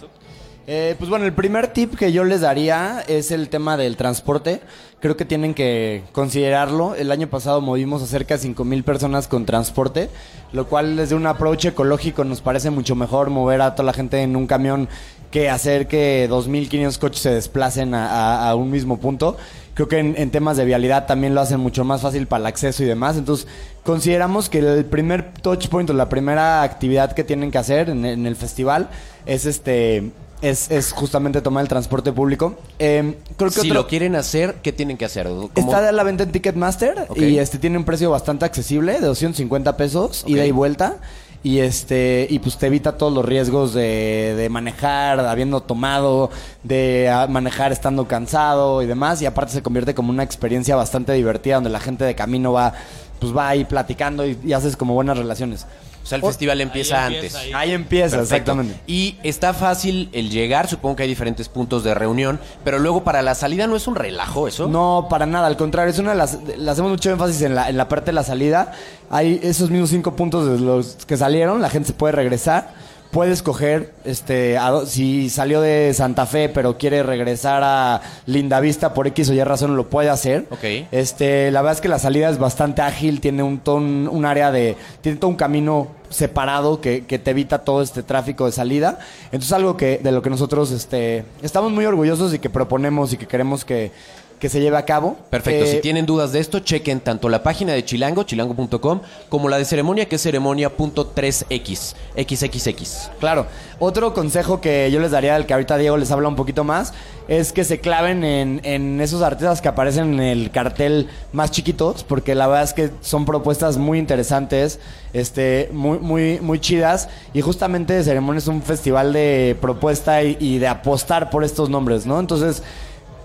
Eh, 0.71 0.97
pues 0.99 1.09
bueno, 1.09 1.25
el 1.25 1.33
primer 1.33 1.69
tip 1.69 1.97
que 1.97 2.13
yo 2.13 2.25
les 2.25 2.43
daría 2.43 3.03
es 3.09 3.31
el 3.31 3.49
tema 3.49 3.79
del 3.79 3.97
transporte. 3.97 4.61
Creo 5.01 5.17
que 5.17 5.25
tienen 5.25 5.55
que 5.55 6.03
considerarlo. 6.13 6.95
El 6.95 7.11
año 7.11 7.27
pasado 7.27 7.63
movimos 7.63 8.03
a 8.03 8.07
cerca 8.07 8.35
de 8.35 8.41
5 8.41 8.67
mil 8.67 8.85
personas 8.85 9.29
con 9.29 9.47
transporte, 9.47 10.11
lo 10.53 10.67
cual 10.67 10.99
desde 10.99 11.15
un 11.15 11.27
approach 11.27 11.65
ecológico 11.65 12.23
nos 12.25 12.43
parece 12.43 12.69
mucho 12.69 12.95
mejor 12.97 13.31
mover 13.31 13.63
a 13.63 13.75
toda 13.75 13.87
la 13.87 13.95
gente 13.95 14.21
en 14.21 14.37
un 14.37 14.47
camión 14.47 14.91
que 15.31 15.49
hacer 15.49 15.89
que 15.89 16.29
2.500 16.29 16.99
coches 16.99 17.23
se 17.23 17.31
desplacen 17.31 17.95
a, 17.95 18.55
un 18.55 18.71
mismo 18.71 18.99
punto. 18.99 19.39
Creo 19.73 19.89
que 19.89 20.01
en, 20.01 20.31
temas 20.31 20.59
de 20.59 20.67
vialidad 20.67 21.07
también 21.07 21.35
lo 21.35 21.41
hacen 21.41 21.61
mucho 21.61 21.83
más 21.85 22.03
fácil 22.03 22.27
para 22.27 22.41
el 22.41 22.47
acceso 22.47 22.83
y 22.83 22.87
demás. 22.87 23.17
Entonces, 23.17 23.47
consideramos 23.85 24.51
que 24.51 24.59
el 24.59 24.85
primer 24.85 25.33
touch 25.33 25.69
point 25.69 25.89
o 25.89 25.95
la 25.95 26.11
primera 26.11 26.61
actividad 26.61 27.13
que 27.13 27.25
tienen 27.25 27.51
que 27.51 27.57
hacer 27.57 27.89
en 27.89 28.05
el 28.05 28.37
festival 28.37 28.91
es 29.25 29.47
este 29.47 30.13
es, 30.42 30.71
es 30.71 30.92
justamente 30.92 31.40
tomar 31.40 31.62
el 31.62 31.68
transporte 31.68 32.12
público. 32.12 32.57
Eh, 32.78 33.16
creo 33.37 33.50
que 33.50 33.61
Si 33.61 33.68
otro- 33.71 33.83
lo 33.83 33.87
quieren 33.88 34.14
hacer, 34.16 34.57
¿qué 34.62 34.73
tienen 34.73 34.97
que 34.97 35.04
hacer? 35.04 35.26
¿Cómo- 35.28 35.50
Está 35.54 35.88
a 35.88 35.92
la 35.92 36.02
venta 36.02 36.23
en 36.25 36.33
Ticketmaster 36.33 37.07
Ok. 37.09 37.18
y 37.18 37.38
este 37.38 37.59
tiene 37.59 37.76
un 37.78 37.85
precio 37.85 38.11
bastante 38.11 38.45
accesible 38.45 38.95
de 38.95 39.00
250 39.07 39.76
pesos, 39.76 40.25
ida 40.26 40.45
y 40.47 40.50
vuelta. 40.50 40.97
Y 41.40 41.61
este 41.61 42.26
y 42.28 42.40
pues 42.40 42.59
te 42.59 42.66
evita 42.66 42.97
todos 42.99 43.12
los 43.12 43.25
riesgos 43.25 43.73
de, 43.73 44.35
de 44.37 44.49
manejar 44.49 45.21
habiendo 45.21 45.61
tomado, 45.62 46.30
de 46.64 47.09
ah, 47.09 47.28
manejar 47.28 47.71
estando 47.71 48.09
cansado 48.09 48.83
y 48.83 48.87
demás. 48.87 49.23
Y 49.23 49.26
aparte 49.26 49.52
se 49.52 49.62
convierte 49.62 49.95
como 49.95 50.11
una 50.11 50.25
experiencia 50.25 50.75
bastante 50.75 51.12
divertida 51.12 51.54
donde 51.54 51.71
la 51.71 51.78
gente 51.78 52.04
de 52.04 52.16
camino 52.16 52.52
va 52.52 52.75
pues 53.21 53.37
va 53.37 53.49
ahí 53.49 53.64
platicando 53.64 54.26
y, 54.26 54.37
y 54.45 54.52
haces 54.52 54.76
como 54.76 54.95
buenas 54.95 55.16
relaciones. 55.16 55.66
O 56.09 56.11
sea, 56.11 56.17
el 56.17 56.23
festival 56.25 56.59
empieza, 56.62 57.07
empieza 57.07 57.27
antes. 57.27 57.35
ahí. 57.35 57.53
Ahí 57.55 57.73
empieza, 57.75 58.17
Perfecto. 58.17 58.35
exactamente. 58.53 58.81
Y 58.87 59.17
está 59.23 59.53
fácil 59.53 60.09
el 60.12 60.31
llegar, 60.31 60.67
supongo 60.67 60.97
que 60.97 61.03
hay 61.03 61.09
diferentes 61.11 61.50
puntos 61.50 61.85
de 61.85 61.93
reunión, 61.93 62.41
pero 62.65 62.79
luego 62.79 63.05
para 63.05 63.21
la 63.21 63.35
salida 63.35 63.67
no 63.67 63.77
es 63.77 63.87
un 63.87 63.95
relajo 63.95 64.49
eso. 64.49 64.69
No, 64.69 65.09
para 65.11 65.27
nada, 65.27 65.47
al 65.47 65.59
contrario, 65.59 65.93
es 65.93 65.99
una 65.99 66.12
de 66.12 66.17
las. 66.17 66.38
Le 66.57 66.71
hacemos 66.71 66.91
mucho 66.91 67.11
énfasis 67.11 67.43
en 67.43 67.55
la, 67.55 67.69
en 67.69 67.77
la 67.77 67.88
parte 67.88 68.07
de 68.07 68.12
la 68.15 68.23
salida. 68.25 68.73
Hay 69.11 69.38
esos 69.43 69.69
mismos 69.69 69.91
cinco 69.91 70.17
puntos 70.17 70.49
de 70.49 70.59
los 70.65 70.97
que 71.07 71.19
salieron, 71.19 71.61
la 71.61 71.69
gente 71.69 71.88
se 71.88 71.93
puede 71.93 72.12
regresar. 72.12 72.73
Puede 73.11 73.33
escoger, 73.33 73.95
este, 74.05 74.59
a 74.59 74.85
si 74.85 75.31
salió 75.31 75.62
de 75.62 75.95
Santa 75.95 76.27
Fe 76.27 76.50
pero 76.50 76.77
quiere 76.77 77.03
regresar 77.03 77.62
a 77.65 78.03
Lindavista 78.27 78.93
por 78.93 79.07
X 79.07 79.31
o 79.31 79.33
Y 79.33 79.43
razón, 79.43 79.77
lo 79.77 79.88
puede 79.88 80.11
hacer. 80.11 80.45
Ok. 80.50 80.65
Este, 80.93 81.50
la 81.50 81.62
verdad 81.62 81.77
es 81.77 81.81
que 81.81 81.88
la 81.88 81.99
salida 81.99 82.29
es 82.29 82.38
bastante 82.38 82.83
ágil, 82.83 83.21
tiene 83.23 83.43
un, 83.43 83.61
ton- 83.61 84.09
un 84.12 84.25
área 84.27 84.50
de, 84.53 84.77
tiene 85.00 85.17
todo 85.19 85.31
un 85.31 85.37
camino 85.37 85.88
separado 86.11 86.81
que, 86.83 87.05
que 87.07 87.19
te 87.19 87.31
evita 87.31 87.59
todo 87.61 87.81
este 87.83 88.03
tráfico 88.03 88.45
de 88.47 88.53
salida. 88.53 88.99
Entonces 89.27 89.53
algo 89.53 89.77
que, 89.77 89.99
de 90.03 90.12
lo 90.12 90.21
que 90.21 90.29
nosotros, 90.31 90.71
este, 90.71 91.25
estamos 91.43 91.73
muy 91.73 91.87
orgullosos 91.87 92.35
y 92.35 92.38
que 92.38 92.50
proponemos 92.50 93.12
y 93.12 93.17
que 93.17 93.27
queremos 93.27 93.65
que, 93.65 93.91
que 94.38 94.49
se 94.49 94.61
lleve 94.61 94.76
a 94.76 94.85
cabo. 94.85 95.16
Perfecto, 95.30 95.64
Eh, 95.64 95.73
si 95.73 95.80
tienen 95.80 96.07
dudas 96.07 96.33
de 96.33 96.40
esto, 96.40 96.61
chequen 96.61 97.00
tanto 97.00 97.28
la 97.28 97.42
página 97.42 97.73
de 97.73 97.85
Chilango, 97.85 98.23
chilango.com, 98.23 99.00
como 99.28 99.49
la 99.49 99.59
de 99.59 99.64
ceremonia, 99.64 100.07
que 100.07 100.16
es 100.16 100.23
ceremonia.3x, 100.23 101.95
xxx. 102.16 103.11
Claro. 103.21 103.47
Otro 103.80 104.12
consejo 104.12 104.61
que 104.61 104.90
yo 104.90 104.99
les 105.00 105.12
daría, 105.12 105.35
del 105.35 105.47
que 105.47 105.52
ahorita 105.54 105.76
Diego 105.76 105.97
les 105.97 106.11
habla 106.11 106.28
un 106.28 106.35
poquito 106.37 106.64
más, 106.64 106.92
es 107.28 107.52
que 107.52 107.62
se 107.62 107.78
claven 107.78 108.25
en, 108.25 108.61
en 108.64 109.00
esos 109.00 109.23
artistas 109.23 109.61
que 109.61 109.68
aparecen 109.68 110.14
en 110.14 110.21
el 110.21 110.50
cartel 110.50 111.09
más 111.33 111.50
chiquitos, 111.50 112.02
porque 112.02 112.35
la 112.35 112.47
verdad 112.49 112.64
es 112.64 112.73
que 112.73 112.90
son 113.02 113.25
propuestas 113.25 113.76
muy 113.76 113.99
interesantes, 113.99 114.80
este, 115.12 115.68
muy, 115.73 115.99
muy, 115.99 116.40
muy 116.40 116.59
chidas. 116.59 117.09
Y 117.35 117.40
justamente 117.40 118.02
Ceremonia 118.02 118.38
es 118.38 118.49
un 118.49 118.62
festival 118.62 119.12
de 119.12 119.57
propuesta 119.61 120.23
y, 120.23 120.37
y 120.40 120.59
de 120.59 120.66
apostar 120.68 121.30
por 121.30 121.45
estos 121.45 121.71
nombres, 121.71 122.07
¿no? 122.07 122.18
Entonces, 122.18 122.62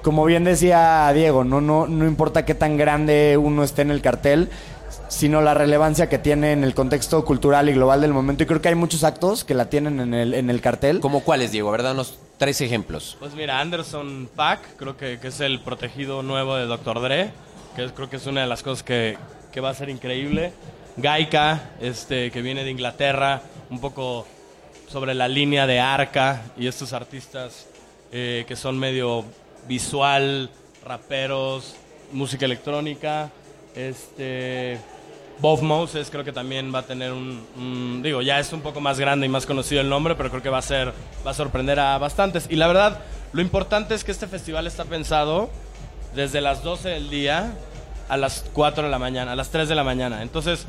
como 0.04 0.26
bien 0.26 0.44
decía 0.44 1.12
Diego, 1.14 1.44
no, 1.44 1.62
no, 1.62 1.88
no 1.88 2.06
importa 2.06 2.46
qué 2.46 2.54
tan 2.56 2.78
grande 2.78 3.38
uno 3.42 3.64
esté 3.64 3.82
en 3.82 3.92
el 3.92 4.02
cartel, 4.02 4.50
sino 5.08 5.42
la 5.42 5.54
relevancia 5.54 6.10
que 6.10 6.18
tiene 6.18 6.52
en 6.52 6.64
el 6.64 6.74
contexto 6.76 7.24
cultural 7.26 7.70
y 7.70 7.74
global 7.74 8.02
del 8.02 8.14
momento. 8.14 8.44
Y 8.44 8.46
creo 8.46 8.62
que 8.62 8.70
hay 8.70 8.76
muchos 8.76 9.04
actos 9.04 9.44
que 9.44 9.54
la 9.54 9.70
tienen 9.70 10.00
en 10.00 10.14
el, 10.14 10.34
en 10.34 10.50
el 10.50 10.62
cartel. 10.62 11.00
¿Cómo 11.00 11.22
cuáles, 11.22 11.52
Diego? 11.52 11.72
¿Verdad? 11.72 11.90
Danos 11.92 12.18
tres 12.38 12.62
ejemplos. 12.62 13.18
Pues 13.20 13.34
mira, 13.36 13.60
Anderson 13.60 14.30
Pack, 14.36 14.76
creo 14.78 14.98
que, 14.98 15.20
que 15.20 15.28
es 15.30 15.40
el 15.40 15.60
protegido 15.62 16.22
nuevo 16.24 16.56
de 16.56 16.66
Dr. 16.66 17.02
Dre, 17.02 17.32
que 17.76 17.86
es- 17.86 17.92
creo 17.92 18.10
que 18.10 18.18
es 18.18 18.26
una 18.28 18.42
de 18.42 18.48
las 18.48 18.62
cosas 18.64 18.84
que, 18.84 19.18
que 19.52 19.62
va 19.62 19.70
a 19.70 19.74
ser 19.74 19.90
increíble. 19.90 20.52
Gaika, 20.98 21.72
este, 21.82 22.30
que 22.32 22.42
viene 22.42 22.64
de 22.64 22.72
Inglaterra, 22.72 23.42
un 23.70 23.80
poco 23.80 24.28
sobre 24.88 25.14
la 25.16 25.28
línea 25.28 25.66
de 25.66 25.80
Arca 25.80 26.42
y 26.58 26.68
estos 26.68 26.94
artistas 26.94 27.66
eh, 28.12 28.46
que 28.48 28.56
son 28.56 28.78
medio 28.78 29.26
visual, 29.68 30.50
raperos, 30.86 31.76
música 32.12 32.46
electrónica. 32.46 33.30
Este, 33.76 34.78
Bob 35.40 35.62
Moses 35.64 36.10
creo 36.12 36.24
que 36.24 36.32
también 36.32 36.74
va 36.74 36.80
a 36.80 36.84
tener 36.84 37.12
un, 37.12 37.46
un- 37.58 38.02
digo, 38.04 38.22
ya 38.22 38.40
es 38.40 38.54
un 38.54 38.62
poco 38.62 38.80
más 38.82 39.00
grande 39.00 39.26
y 39.26 39.30
más 39.30 39.46
conocido 39.46 39.82
el 39.82 39.90
nombre, 39.90 40.16
pero 40.16 40.30
creo 40.30 40.42
que 40.44 40.50
va 40.50 40.60
a 40.60 40.62
ser, 40.64 40.94
va 41.26 41.32
a 41.32 41.34
sorprender 41.34 41.80
a 41.80 41.98
bastantes. 41.98 42.48
Y 42.50 42.56
la 42.56 42.68
verdad, 42.68 43.00
lo 43.34 43.42
importante 43.42 43.96
es 43.96 44.04
que 44.04 44.12
este 44.12 44.28
festival 44.28 44.68
está 44.68 44.86
pensado 44.86 45.50
desde 46.16 46.40
las 46.42 46.64
12 46.64 46.90
del 46.90 47.10
día 47.10 47.54
a 48.10 48.18
las 48.18 48.46
4 48.54 48.84
de 48.84 48.90
la 48.90 49.00
mañana, 49.00 49.32
a 49.32 49.36
las 49.36 49.50
3 49.50 49.68
de 49.68 49.76
la 49.76 49.84
mañana. 49.84 50.22
Entonces, 50.22 50.68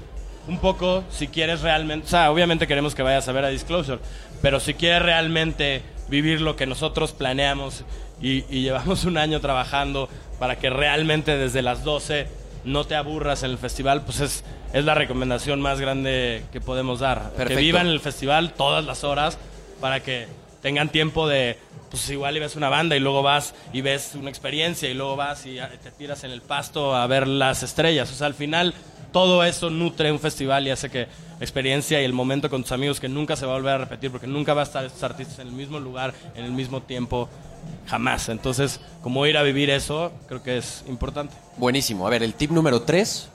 un 0.48 0.58
poco, 0.58 1.04
si 1.10 1.28
quieres 1.28 1.60
realmente, 1.60 2.06
o 2.06 2.10
sea, 2.10 2.30
obviamente 2.30 2.66
queremos 2.66 2.94
que 2.94 3.02
vayas 3.02 3.28
a 3.28 3.32
ver 3.32 3.44
a 3.44 3.48
Disclosure, 3.48 3.98
pero 4.40 4.60
si 4.60 4.74
quieres 4.74 5.02
realmente 5.02 5.82
vivir 6.08 6.40
lo 6.40 6.56
que 6.56 6.66
nosotros 6.66 7.12
planeamos 7.12 7.84
y, 8.20 8.44
y 8.54 8.62
llevamos 8.62 9.04
un 9.04 9.18
año 9.18 9.40
trabajando 9.40 10.08
para 10.38 10.58
que 10.58 10.70
realmente 10.70 11.37
desde 11.37 11.62
las 11.62 11.84
12 11.84 12.26
no 12.64 12.84
te 12.84 12.94
aburras 12.94 13.42
en 13.42 13.50
el 13.50 13.58
festival, 13.58 14.02
pues 14.04 14.20
es, 14.20 14.44
es 14.73 14.84
la 14.84 14.94
recomendación 14.94 15.61
más 15.61 15.80
grande 15.80 16.44
que 16.52 16.61
podemos 16.61 17.00
dar. 17.00 17.30
Perfecto. 17.30 17.54
Que 17.54 17.61
vivan 17.61 17.87
el 17.87 18.00
festival 18.00 18.54
todas 18.54 18.84
las 18.84 19.04
horas 19.04 19.38
para 19.80 20.00
que 20.00 20.26
tengan 20.62 20.88
tiempo 20.88 21.28
de, 21.28 21.58
pues 21.90 22.08
igual 22.11 22.37
y 22.37 22.40
ves 22.40 22.56
una 22.56 22.70
banda 22.70 22.96
y 22.96 23.00
luego 23.00 23.23
vas 23.23 23.54
y 23.73 23.82
ves 23.82 24.14
una 24.14 24.30
experiencia 24.30 24.88
y 24.88 24.94
luego 24.94 25.14
vas 25.16 25.44
y 25.46 25.58
te 25.82 25.90
tiras 25.90 26.25
en 26.25 26.30
el 26.30 26.40
pasto 26.40 26.96
a 26.96 27.06
ver 27.06 27.28
las 27.28 27.62
estrellas. 27.62 28.11
O 28.11 28.14
sea, 28.14 28.26
al 28.26 28.34
final 28.34 28.75
todo 29.14 29.44
eso 29.44 29.71
nutre 29.71 30.11
un 30.11 30.18
festival 30.18 30.66
y 30.66 30.71
hace 30.73 30.90
que 30.90 31.06
la 31.38 31.38
experiencia 31.38 32.02
y 32.02 32.04
el 32.04 32.12
momento 32.12 32.50
con 32.50 32.62
tus 32.62 32.73
amigos 32.73 32.99
que 32.99 33.09
nunca 33.09 33.37
se 33.37 33.47
va 33.47 33.52
a 33.52 33.54
volver 33.54 33.75
a 33.75 33.78
repetir 33.78 34.11
porque 34.11 34.26
nunca 34.26 34.54
va 34.54 34.62
a 34.62 34.64
estar 34.64 34.85
estos 34.85 35.04
artistas 35.04 35.38
en 35.38 35.47
el 35.47 35.52
mismo 35.52 35.78
lugar, 35.78 36.12
en 36.35 36.44
el 36.44 36.50
mismo 36.50 36.83
tiempo, 36.83 37.28
jamás. 37.87 38.28
Entonces, 38.28 38.80
como 39.02 39.25
ir 39.25 39.37
a 39.37 39.44
vivir 39.44 39.71
eso, 39.71 40.11
creo 40.26 40.42
que 40.42 40.59
es 40.59 40.83
importante. 40.88 41.33
Buenísimo. 41.59 42.09
A 42.09 42.11
ver, 42.11 42.25
el 42.25 42.35
tip 42.35 42.50
número 42.50 42.83
3. 42.83 43.28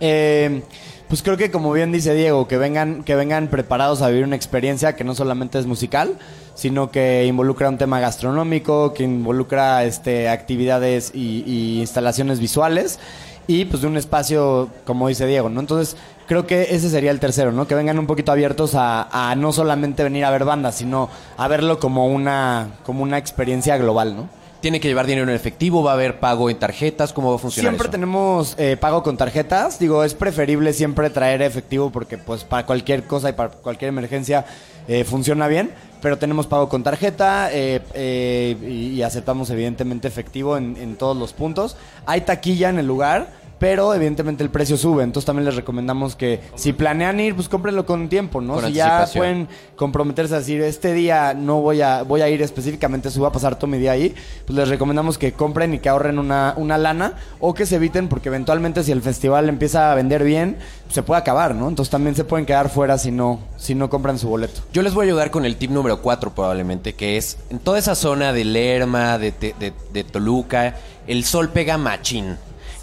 Eh, 0.00 0.62
pues 1.06 1.22
creo 1.22 1.36
que 1.36 1.50
como 1.50 1.70
bien 1.70 1.92
dice 1.92 2.14
Diego, 2.14 2.48
que 2.48 2.56
vengan, 2.56 3.04
que 3.04 3.14
vengan 3.14 3.48
preparados 3.48 4.00
a 4.00 4.08
vivir 4.08 4.24
una 4.24 4.36
experiencia 4.36 4.96
que 4.96 5.04
no 5.04 5.14
solamente 5.14 5.58
es 5.58 5.66
musical, 5.66 6.14
sino 6.54 6.90
que 6.90 7.26
involucra 7.26 7.68
un 7.68 7.76
tema 7.76 8.00
gastronómico, 8.00 8.94
que 8.94 9.02
involucra 9.02 9.84
este, 9.84 10.30
actividades 10.30 11.12
y, 11.14 11.44
y 11.46 11.80
instalaciones 11.80 12.40
visuales 12.40 12.98
y 13.46 13.64
pues 13.64 13.82
de 13.82 13.88
un 13.88 13.96
espacio, 13.96 14.68
como 14.84 15.08
dice 15.08 15.26
Diego, 15.26 15.48
¿no? 15.48 15.60
Entonces, 15.60 15.96
creo 16.26 16.46
que 16.46 16.74
ese 16.74 16.90
sería 16.90 17.10
el 17.10 17.20
tercero, 17.20 17.52
¿no? 17.52 17.66
Que 17.68 17.74
vengan 17.74 17.98
un 17.98 18.06
poquito 18.06 18.32
abiertos 18.32 18.74
a, 18.74 19.30
a 19.30 19.34
no 19.36 19.52
solamente 19.52 20.02
venir 20.02 20.24
a 20.24 20.30
ver 20.30 20.44
bandas, 20.44 20.74
sino 20.76 21.08
a 21.36 21.48
verlo 21.48 21.78
como 21.78 22.06
una, 22.08 22.70
como 22.84 23.02
una 23.02 23.18
experiencia 23.18 23.76
global, 23.78 24.16
¿no? 24.16 24.28
Tiene 24.60 24.80
que 24.80 24.88
llevar 24.88 25.06
dinero 25.06 25.28
en 25.28 25.36
efectivo, 25.36 25.84
va 25.84 25.92
a 25.92 25.94
haber 25.94 26.18
pago 26.18 26.50
en 26.50 26.58
tarjetas, 26.58 27.12
¿cómo 27.12 27.30
va 27.30 27.36
a 27.36 27.38
funcionar 27.38 27.70
Siempre 27.70 27.84
eso? 27.86 27.92
tenemos 27.92 28.54
eh, 28.58 28.76
pago 28.76 29.02
con 29.02 29.16
tarjetas. 29.16 29.78
Digo, 29.78 30.02
es 30.02 30.14
preferible 30.14 30.72
siempre 30.72 31.08
traer 31.10 31.42
efectivo 31.42 31.90
porque 31.90 32.18
pues 32.18 32.42
para 32.42 32.66
cualquier 32.66 33.04
cosa 33.04 33.28
y 33.28 33.32
para 33.34 33.50
cualquier 33.50 33.90
emergencia 33.90 34.44
eh, 34.88 35.04
funciona 35.04 35.46
bien. 35.46 35.70
Pero 36.06 36.18
tenemos 36.18 36.46
pago 36.46 36.68
con 36.68 36.84
tarjeta 36.84 37.52
eh, 37.52 37.82
eh, 37.92 38.56
y, 38.62 38.96
y 38.96 39.02
aceptamos 39.02 39.50
evidentemente 39.50 40.06
efectivo 40.06 40.56
en, 40.56 40.76
en 40.76 40.94
todos 40.94 41.16
los 41.16 41.32
puntos. 41.32 41.76
Hay 42.06 42.20
taquilla 42.20 42.68
en 42.68 42.78
el 42.78 42.86
lugar. 42.86 43.26
Pero 43.58 43.94
evidentemente 43.94 44.42
el 44.44 44.50
precio 44.50 44.76
sube, 44.76 45.02
entonces 45.02 45.24
también 45.24 45.46
les 45.46 45.56
recomendamos 45.56 46.14
que 46.14 46.40
si 46.56 46.74
planean 46.74 47.18
ir, 47.20 47.34
pues 47.34 47.48
cómprenlo 47.48 47.86
con 47.86 48.10
tiempo, 48.10 48.42
¿no? 48.42 48.52
Con 48.54 48.64
si 48.66 48.74
ya 48.74 48.98
pueden 49.18 49.48
comprometerse 49.76 50.34
a 50.34 50.38
decir, 50.40 50.60
este 50.60 50.92
día 50.92 51.32
no 51.32 51.62
voy 51.62 51.80
a, 51.80 52.02
voy 52.02 52.20
a 52.20 52.28
ir 52.28 52.42
específicamente, 52.42 53.10
se 53.10 53.18
va 53.18 53.28
a 53.28 53.32
pasar 53.32 53.56
todo 53.58 53.68
mi 53.68 53.78
día 53.78 53.92
ahí, 53.92 54.14
pues 54.46 54.58
les 54.58 54.68
recomendamos 54.68 55.16
que 55.16 55.32
compren 55.32 55.72
y 55.72 55.78
que 55.78 55.88
ahorren 55.88 56.18
una, 56.18 56.52
una 56.58 56.76
lana 56.76 57.14
o 57.40 57.54
que 57.54 57.64
se 57.64 57.76
eviten 57.76 58.08
porque 58.08 58.28
eventualmente 58.28 58.82
si 58.84 58.92
el 58.92 59.00
festival 59.00 59.48
empieza 59.48 59.90
a 59.90 59.94
vender 59.94 60.22
bien, 60.22 60.58
pues, 60.84 60.94
se 60.94 61.02
puede 61.02 61.20
acabar, 61.22 61.54
¿no? 61.54 61.68
Entonces 61.68 61.90
también 61.90 62.14
se 62.14 62.24
pueden 62.24 62.44
quedar 62.44 62.68
fuera 62.68 62.98
si 62.98 63.10
no, 63.10 63.40
si 63.56 63.74
no 63.74 63.88
compran 63.88 64.18
su 64.18 64.28
boleto. 64.28 64.60
Yo 64.74 64.82
les 64.82 64.92
voy 64.92 65.04
a 65.04 65.08
ayudar 65.08 65.30
con 65.30 65.46
el 65.46 65.56
tip 65.56 65.70
número 65.70 66.02
4 66.02 66.34
probablemente, 66.34 66.94
que 66.94 67.16
es 67.16 67.38
en 67.48 67.58
toda 67.58 67.78
esa 67.78 67.94
zona 67.94 68.34
de 68.34 68.44
Lerma, 68.44 69.16
de, 69.16 69.32
Te- 69.32 69.54
de- 69.58 69.72
de 69.94 70.04
Toluca, 70.04 70.74
el 71.06 71.24
sol 71.24 71.48
pega 71.48 71.78
machín. 71.78 72.36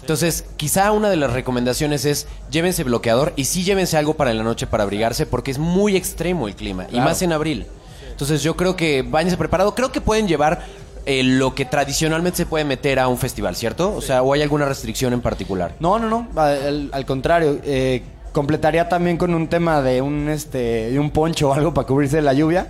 Entonces, 0.04 0.44
quizá 0.58 0.92
una 0.92 1.08
de 1.08 1.16
las 1.16 1.32
recomendaciones 1.32 2.04
es 2.04 2.26
llévense 2.50 2.84
bloqueador 2.84 3.32
y 3.36 3.44
sí 3.44 3.64
llévense 3.64 3.96
algo 3.96 4.12
para 4.12 4.34
la 4.34 4.42
noche 4.42 4.66
para 4.66 4.82
abrigarse 4.82 5.24
porque 5.24 5.50
es 5.50 5.56
muy 5.58 5.96
extremo 5.96 6.46
el 6.46 6.54
clima 6.54 6.86
y 6.92 7.00
más 7.00 7.22
en 7.22 7.32
abril. 7.32 7.64
Entonces, 8.10 8.42
yo 8.42 8.54
creo 8.54 8.76
que 8.76 9.00
váyanse 9.00 9.38
preparado. 9.38 9.74
Creo 9.74 9.92
que 9.92 10.02
pueden 10.02 10.28
llevar 10.28 10.60
eh, 11.06 11.22
lo 11.22 11.54
que 11.54 11.64
tradicionalmente 11.64 12.36
se 12.36 12.44
puede 12.44 12.66
meter 12.66 12.98
a 12.98 13.08
un 13.08 13.16
festival, 13.16 13.56
¿cierto? 13.56 13.96
O 13.96 14.02
sea, 14.02 14.22
o 14.22 14.34
hay 14.34 14.42
alguna 14.42 14.66
restricción 14.66 15.14
en 15.14 15.22
particular. 15.22 15.74
No, 15.80 15.98
no, 15.98 16.10
no, 16.10 16.28
al, 16.38 16.90
al 16.92 17.06
contrario, 17.06 17.58
eh, 17.64 18.02
completaría 18.32 18.90
también 18.90 19.16
con 19.16 19.32
un 19.32 19.48
tema 19.48 19.80
de 19.80 20.02
un, 20.02 20.28
este, 20.28 20.90
de 20.90 20.98
un 20.98 21.12
poncho 21.12 21.48
o 21.48 21.54
algo 21.54 21.72
para 21.72 21.86
cubrirse 21.86 22.16
de 22.16 22.22
la 22.22 22.34
lluvia. 22.34 22.66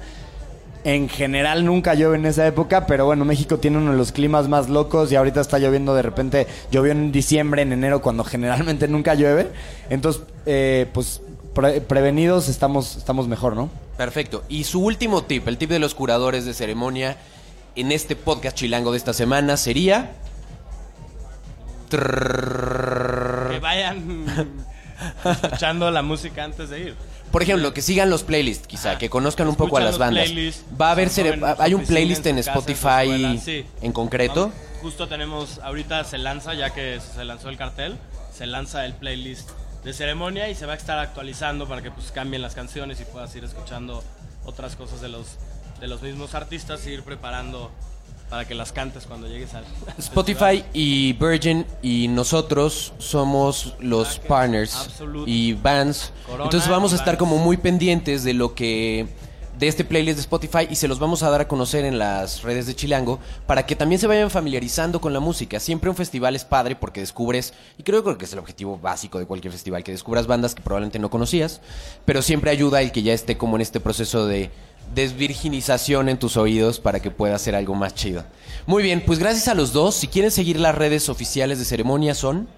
En 0.85 1.09
general 1.09 1.65
nunca 1.65 1.95
llueve 1.95 2.17
en 2.17 2.27
esa 2.27 2.47
época, 2.47 2.87
pero 2.87 3.07
bueno, 3.07 3.25
México 3.25 3.59
tiene 3.59 3.79
uno 3.79 3.93
de 3.93 3.97
los 3.97 4.13
climas 4.13 4.49
más 4.49 4.69
locos 4.69 5.11
y 5.11 5.17
ahorita 5.17 5.41
está 5.41 5.59
lloviendo 5.59 5.95
de 5.95 6.03
repente. 6.03 6.47
Llovió 6.71 6.93
en 6.93 7.11
diciembre, 7.11 7.63
en 7.63 7.73
enero, 7.73 8.03
cuando 8.03 8.23
generalmente 8.25 8.87
nunca 8.87 9.15
llueve. 9.15 9.51
Entonces, 9.89 10.23
eh, 10.45 10.87
pues 10.93 11.23
pre- 11.55 11.81
prevenidos 11.81 12.49
estamos, 12.49 12.97
estamos 12.97 13.29
mejor, 13.29 13.57
¿no? 13.57 13.71
Perfecto. 13.97 14.45
Y 14.51 14.65
su 14.65 14.83
último 14.85 15.25
tip, 15.25 15.49
el 15.49 15.57
tip 15.57 15.71
de 15.71 15.79
los 15.79 15.95
curadores 15.95 16.45
de 16.45 16.53
ceremonia 16.53 17.17
en 17.77 17.91
este 17.91 18.15
podcast 18.15 18.57
chilango 18.57 18.91
de 18.93 18.99
esta 18.99 19.13
semana 19.15 19.57
sería... 19.57 20.13
Que 23.51 23.59
vayan 23.61 24.27
escuchando 25.25 25.91
la 25.91 26.03
música 26.03 26.45
antes 26.45 26.71
de 26.71 26.81
ir. 26.81 26.95
Por 27.35 27.43
ejemplo, 27.43 27.75
que 27.75 27.83
sigan 27.83 28.11
los 28.11 28.23
playlists, 28.23 28.69
quizá, 28.69 28.91
Ajá. 28.91 28.99
que 28.99 29.11
conozcan 29.11 29.49
un 29.49 29.57
poco 29.57 29.77
a 29.77 29.81
las 29.81 29.99
bandas. 29.99 30.31
Va 30.81 30.91
a 30.91 30.93
haber 30.93 31.11
hay 31.59 31.75
un 31.75 31.85
playlist 31.85 32.25
en 32.27 32.37
casa, 32.37 32.53
Spotify 32.53 33.41
sí. 33.43 33.67
en 33.83 33.93
concreto. 33.93 34.53
Justo 34.81 35.09
tenemos, 35.09 35.59
ahorita 35.59 36.05
se 36.05 36.19
lanza, 36.19 36.55
ya 36.55 36.71
que 36.71 37.01
se 37.01 37.25
lanzó 37.25 37.49
el 37.49 37.57
cartel, 37.57 37.97
se 38.33 38.47
lanza 38.47 38.87
el 38.87 38.95
playlist 38.95 39.51
de 39.83 39.93
ceremonia 39.93 40.49
y 40.49 40.55
se 40.55 40.65
va 40.65 40.75
a 40.75 40.77
estar 40.77 40.97
actualizando 41.01 41.67
para 41.67 41.83
que 41.83 41.91
pues 41.91 42.13
cambien 42.13 42.41
las 42.41 42.55
canciones 42.55 43.01
y 43.01 43.05
puedas 43.05 43.35
ir 43.35 43.43
escuchando 43.43 44.05
otras 44.45 44.77
cosas 44.77 45.01
de 45.01 45.09
los, 45.09 45.37
de 45.81 45.89
los 45.89 46.03
mismos 46.03 46.37
artistas 46.37 46.87
e 46.87 46.93
ir 46.93 47.03
preparando 47.03 47.73
para 48.29 48.47
que 48.47 48.55
las 48.55 48.73
cantes 48.73 49.05
cuando 49.07 49.29
llegues 49.29 49.55
al 49.55 49.65
Spotify 49.99 50.65
y 50.73 51.13
Virgin 51.15 51.67
y 51.83 52.09
nosotros 52.09 52.93
somos 52.99 53.75
los 53.81 54.19
partners 54.19 54.75
Absolute, 54.75 55.31
y 55.31 55.53
bands. 55.53 56.13
Corona 56.27 56.45
Entonces 56.45 56.69
vamos 56.69 56.93
a 56.93 56.97
estar 56.97 57.17
como 57.17 57.39
muy 57.39 57.57
pendientes 57.57 58.25
de 58.25 58.35
lo 58.35 58.55
que 58.55 59.07
de 59.59 59.69
este 59.69 59.85
playlist 59.85 60.17
de 60.17 60.23
Spotify 60.23 60.67
y 60.69 60.77
se 60.77 60.89
los 60.89 60.99
vamos 60.99 61.23
a 61.23 61.31
dar 61.31 61.43
a 61.43 61.49
conocer 61.49 61.85
en 61.85 61.99
las 61.99 62.43
redes 62.43 62.67
de 62.67 62.75
Chilango 62.75 63.21
para 63.47 63.67
que 63.67 63.77
también 63.77 64.01
se 64.01 64.07
vayan 64.07 64.31
familiarizando 64.31 65.01
con 65.01 65.13
la 65.13 65.21
música. 65.21 65.61
Siempre 65.61 65.91
un 65.91 65.97
festival 65.97 66.35
es 66.35 66.45
padre 66.45 66.77
porque 66.77 67.01
descubres, 67.01 67.55
y 67.79 67.83
creo, 67.83 68.03
que 68.19 68.25
es 68.25 68.33
el 68.33 68.39
objetivo 68.39 68.79
básico 68.79 69.19
de 69.19 69.27
cualquier 69.27 69.53
festival, 69.53 69.85
que 69.85 69.93
descubras 69.93 70.27
bandas 70.27 70.55
que 70.55 70.63
probablemente 70.63 70.99
no 70.99 71.11
conocías, 71.11 71.61
pero 72.05 72.23
siempre 72.23 72.51
ayuda 72.51 72.83
el 72.83 72.93
que 72.93 73.03
ya 73.03 73.13
esté 73.13 73.37
como 73.37 73.57
en 73.57 73.63
este 73.63 73.81
proceso 73.81 74.27
de 74.27 74.51
desvirginización 74.95 76.09
en 76.09 76.19
tus 76.19 76.37
oídos 76.37 76.79
para 76.81 77.01
que 77.01 77.11
pueda 77.11 77.37
hacer 77.37 77.55
algo 77.55 77.75
más 77.75 77.95
chido. 77.95 78.25
Muy 78.67 78.83
bien, 78.83 79.03
pues 79.05 79.19
gracias 79.19 79.49
a 79.49 79.55
los 79.55 79.73
dos. 79.73 79.95
Si 79.95 80.09
quieren 80.09 80.31
seguir 80.31 80.61
las 80.61 80.75
redes 80.75 81.09
oficiales 81.09 81.59
de 81.59 81.65
ceremonia 81.65 82.15
son... 82.15 82.49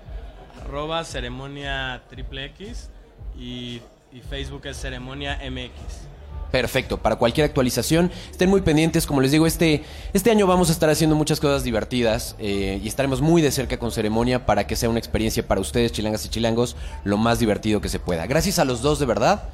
arroba 0.60 1.04
ceremonia 1.04 2.02
X 2.10 2.90
y, 3.38 3.80
y 4.12 4.20
Facebook 4.28 4.66
es 4.66 4.76
ceremonia 4.78 5.38
MX. 5.48 6.06
Perfecto, 6.50 6.98
para 6.98 7.16
cualquier 7.16 7.44
actualización, 7.44 8.10
estén 8.30 8.48
muy 8.48 8.60
pendientes. 8.60 9.06
Como 9.06 9.20
les 9.20 9.32
digo, 9.32 9.46
este, 9.46 9.84
este 10.12 10.30
año 10.30 10.46
vamos 10.46 10.68
a 10.68 10.72
estar 10.72 10.88
haciendo 10.88 11.16
muchas 11.16 11.40
cosas 11.40 11.64
divertidas 11.64 12.36
eh, 12.38 12.80
y 12.82 12.88
estaremos 12.88 13.20
muy 13.20 13.42
de 13.42 13.50
cerca 13.50 13.78
con 13.78 13.90
Ceremonia 13.90 14.46
para 14.46 14.66
que 14.66 14.76
sea 14.76 14.88
una 14.88 14.98
experiencia 14.98 15.46
para 15.46 15.60
ustedes, 15.60 15.92
chilangas 15.92 16.24
y 16.24 16.28
chilangos, 16.28 16.76
lo 17.04 17.16
más 17.16 17.38
divertido 17.38 17.80
que 17.80 17.88
se 17.88 17.98
pueda. 17.98 18.26
Gracias 18.26 18.58
a 18.58 18.64
los 18.64 18.80
dos, 18.80 18.98
de 18.98 19.06
verdad. 19.06 19.48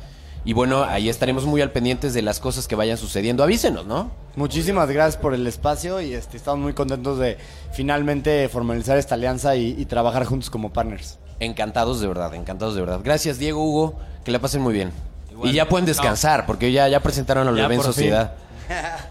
Y 0.44 0.55
bueno, 0.55 0.83
ahí 0.83 1.09
estaremos 1.09 1.46
muy 1.46 1.61
al 1.61 1.70
pendientes 1.70 2.14
de 2.14 2.22
las 2.22 2.40
cosas 2.40 2.66
que 2.66 2.74
vayan 2.74 2.98
sucediendo. 2.98 3.44
Avísenos, 3.44 3.87
¿no? 3.87 4.11
Muchísimas 4.35 4.90
gracias 4.90 5.20
por 5.20 5.35
el 5.35 5.46
espacio 5.46 6.00
y 6.00 6.14
este, 6.14 6.37
estamos 6.37 6.61
muy 6.61 6.72
contentos 6.72 7.18
de 7.18 7.38
finalmente 7.72 8.48
formalizar 8.48 8.98
esta 8.98 9.14
alianza 9.14 9.55
y, 9.55 9.76
y 9.78 9.85
trabajar 9.87 10.24
juntos 10.24 10.50
como 10.50 10.72
partners. 10.72 11.18
Encantados 11.38 12.00
de 12.00 12.09
verdad, 12.09 12.35
encantados 12.35 12.74
de 12.74 12.81
verdad. 12.81 13.00
Gracias, 13.05 13.38
Diego, 13.38 13.64
Hugo, 13.64 13.98
que 14.24 14.33
la 14.33 14.40
pasen 14.40 14.62
muy 14.62 14.74
bien. 14.74 15.12
Igual. 15.42 15.50
Y 15.50 15.57
ya 15.57 15.68
pueden 15.68 15.87
descansar, 15.87 16.46
porque 16.46 16.70
ya, 16.72 16.88
ya 16.88 17.00
presentaron 17.00 17.48
a 17.48 17.50
Ya, 17.50 17.62
Bebé 17.62 17.74
en 17.74 17.81
por 17.81 17.87
fin. 17.87 17.94
Sociedad. 17.94 18.35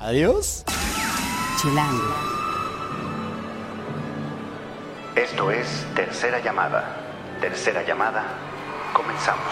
Adiós. 0.00 0.64
Chilango. 1.60 2.14
Esto 5.16 5.50
es 5.50 5.66
Tercera 5.94 6.40
Llamada. 6.42 6.96
Tercera 7.40 7.84
Llamada, 7.86 8.24
comenzamos. 8.92 9.44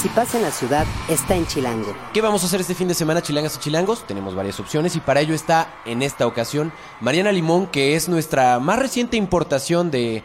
Si 0.00 0.08
pasa 0.08 0.38
en 0.38 0.44
la 0.44 0.50
ciudad, 0.50 0.86
está 1.08 1.34
en 1.36 1.46
Chilango. 1.46 1.94
¿Qué 2.14 2.20
vamos 2.20 2.42
a 2.42 2.46
hacer 2.46 2.60
este 2.60 2.74
fin 2.74 2.88
de 2.88 2.94
semana, 2.94 3.20
chilangas 3.22 3.56
y 3.56 3.58
chilangos? 3.58 4.06
Tenemos 4.06 4.34
varias 4.34 4.58
opciones 4.58 4.96
y 4.96 5.00
para 5.00 5.20
ello 5.20 5.34
está 5.34 5.68
en 5.84 6.02
esta 6.02 6.26
ocasión 6.26 6.72
Mariana 7.00 7.32
Limón, 7.32 7.66
que 7.66 7.96
es 7.96 8.08
nuestra 8.08 8.58
más 8.60 8.78
reciente 8.78 9.16
importación 9.16 9.90
de, 9.90 10.22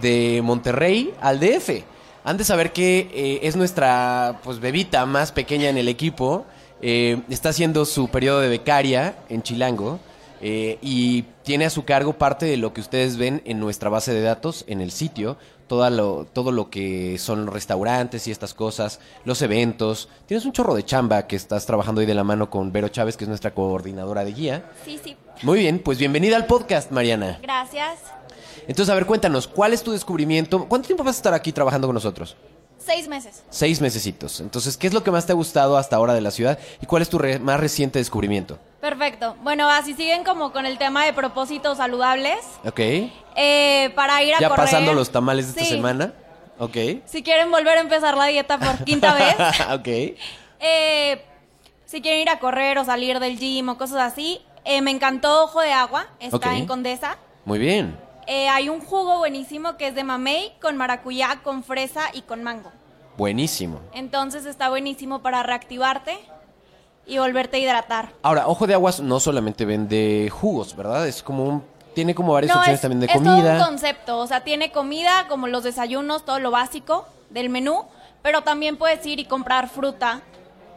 de 0.00 0.40
Monterrey 0.44 1.14
al 1.22 1.40
DF. 1.40 1.84
Han 2.24 2.38
de 2.38 2.44
saber 2.44 2.72
que 2.72 3.10
eh, 3.12 3.40
es 3.42 3.54
nuestra 3.54 4.40
pues 4.42 4.58
bebita 4.58 5.04
más 5.04 5.30
pequeña 5.30 5.68
en 5.68 5.76
el 5.76 5.88
equipo. 5.88 6.46
Eh, 6.80 7.20
está 7.28 7.50
haciendo 7.50 7.84
su 7.84 8.08
periodo 8.08 8.40
de 8.40 8.48
becaria 8.48 9.16
en 9.28 9.42
Chilango. 9.42 10.00
eh, 10.40 10.78
y 10.82 11.22
tiene 11.42 11.64
a 11.64 11.70
su 11.70 11.84
cargo 11.84 12.14
parte 12.14 12.44
de 12.44 12.56
lo 12.58 12.74
que 12.74 12.80
ustedes 12.82 13.16
ven 13.16 13.40
en 13.46 13.60
nuestra 13.60 13.88
base 13.88 14.12
de 14.12 14.20
datos, 14.20 14.64
en 14.68 14.82
el 14.82 14.90
sitio, 14.90 15.38
todo 15.68 15.88
lo, 15.88 16.26
todo 16.26 16.52
lo 16.52 16.68
que 16.68 17.16
son 17.18 17.46
los 17.46 17.54
restaurantes 17.54 18.26
y 18.26 18.30
estas 18.30 18.52
cosas, 18.52 19.00
los 19.24 19.40
eventos. 19.40 20.10
Tienes 20.26 20.44
un 20.44 20.52
chorro 20.52 20.74
de 20.74 20.84
chamba 20.84 21.26
que 21.26 21.36
estás 21.36 21.64
trabajando 21.64 22.00
ahí 22.02 22.06
de 22.06 22.14
la 22.14 22.24
mano 22.24 22.50
con 22.50 22.72
Vero 22.72 22.88
Chávez, 22.88 23.16
que 23.16 23.24
es 23.24 23.28
nuestra 23.28 23.54
coordinadora 23.54 24.24
de 24.24 24.32
guía. 24.32 24.70
Sí, 24.84 25.00
sí. 25.02 25.16
Muy 25.42 25.60
bien, 25.60 25.78
pues 25.78 25.98
bienvenida 25.98 26.36
al 26.36 26.44
podcast, 26.46 26.90
Mariana. 26.90 27.38
Gracias. 27.42 28.13
Entonces, 28.66 28.90
a 28.90 28.94
ver, 28.94 29.06
cuéntanos, 29.06 29.46
¿cuál 29.48 29.72
es 29.72 29.82
tu 29.82 29.92
descubrimiento? 29.92 30.66
¿Cuánto 30.66 30.86
tiempo 30.86 31.04
vas 31.04 31.16
a 31.16 31.18
estar 31.18 31.34
aquí 31.34 31.52
trabajando 31.52 31.86
con 31.88 31.94
nosotros? 31.94 32.36
Seis 32.78 33.08
meses. 33.08 33.42
Seis 33.48 33.80
mesecitos. 33.80 34.40
Entonces, 34.40 34.76
¿qué 34.76 34.86
es 34.86 34.92
lo 34.94 35.02
que 35.02 35.10
más 35.10 35.24
te 35.24 35.32
ha 35.32 35.34
gustado 35.34 35.78
hasta 35.78 35.96
ahora 35.96 36.12
de 36.12 36.20
la 36.20 36.30
ciudad? 36.30 36.58
¿Y 36.82 36.86
cuál 36.86 37.00
es 37.02 37.08
tu 37.08 37.18
re- 37.18 37.38
más 37.38 37.58
reciente 37.58 37.98
descubrimiento? 37.98 38.58
Perfecto. 38.80 39.36
Bueno, 39.42 39.70
así 39.70 39.94
siguen 39.94 40.22
como 40.24 40.52
con 40.52 40.66
el 40.66 40.76
tema 40.76 41.06
de 41.06 41.14
propósitos 41.14 41.78
saludables. 41.78 42.38
¿Ok? 42.64 42.80
Eh, 43.36 43.90
para 43.94 44.22
ir 44.22 44.34
a 44.34 44.40
Ya 44.40 44.48
correr. 44.50 44.64
pasando 44.66 44.92
los 44.92 45.10
tamales 45.10 45.54
de 45.54 45.62
esta 45.62 45.74
semana. 45.74 46.12
¿Ok? 46.58 46.76
Si 47.06 47.22
quieren 47.22 47.50
volver 47.50 47.78
a 47.78 47.80
empezar 47.80 48.16
la 48.18 48.26
dieta 48.26 48.58
por 48.58 48.84
quinta 48.84 49.14
vez. 49.14 49.34
ok. 49.72 50.18
Eh, 50.60 51.24
si 51.86 52.02
quieren 52.02 52.20
ir 52.20 52.28
a 52.28 52.38
correr 52.38 52.76
o 52.78 52.84
salir 52.84 53.18
del 53.18 53.38
gym 53.38 53.68
o 53.70 53.78
cosas 53.78 54.12
así. 54.12 54.40
eh, 54.66 54.82
me 54.82 54.90
encantó 54.90 55.44
Ojo 55.44 55.60
de 55.62 55.72
Agua. 55.72 56.06
Está 56.20 56.56
en 56.56 56.66
Condesa. 56.66 57.16
Muy 57.46 57.58
bien. 57.58 57.96
Eh, 58.26 58.48
hay 58.48 58.68
un 58.68 58.80
jugo 58.80 59.18
buenísimo 59.18 59.76
que 59.76 59.88
es 59.88 59.94
de 59.94 60.04
mamey 60.04 60.52
con 60.60 60.76
maracuyá, 60.76 61.40
con 61.42 61.62
fresa 61.62 62.04
y 62.12 62.22
con 62.22 62.42
mango. 62.42 62.72
Buenísimo. 63.16 63.80
Entonces 63.92 64.46
está 64.46 64.68
buenísimo 64.70 65.20
para 65.20 65.42
reactivarte 65.42 66.18
y 67.06 67.18
volverte 67.18 67.58
a 67.58 67.60
hidratar. 67.60 68.12
Ahora, 68.22 68.48
Ojo 68.48 68.66
de 68.66 68.74
Aguas 68.74 69.00
no 69.00 69.20
solamente 69.20 69.64
vende 69.64 70.30
jugos, 70.32 70.74
¿verdad? 70.74 71.06
Es 71.06 71.22
como 71.22 71.44
un... 71.44 71.64
Tiene 71.94 72.14
como 72.14 72.32
varias 72.32 72.52
No, 72.52 72.58
opciones 72.60 72.78
es, 72.78 72.82
también 72.82 73.00
de 73.00 73.06
es 73.06 73.12
todo 73.12 73.20
un 73.22 73.36
comida. 73.36 73.64
concepto. 73.66 74.18
O 74.18 74.26
sea, 74.26 74.42
tiene 74.42 74.72
comida 74.72 75.26
como 75.28 75.46
los 75.46 75.62
desayunos, 75.62 76.24
todo 76.24 76.40
lo 76.40 76.50
básico 76.50 77.06
del 77.30 77.50
menú. 77.50 77.84
Pero 78.22 78.42
también 78.42 78.76
puedes 78.78 79.04
ir 79.06 79.20
y 79.20 79.26
comprar 79.26 79.68
fruta, 79.68 80.22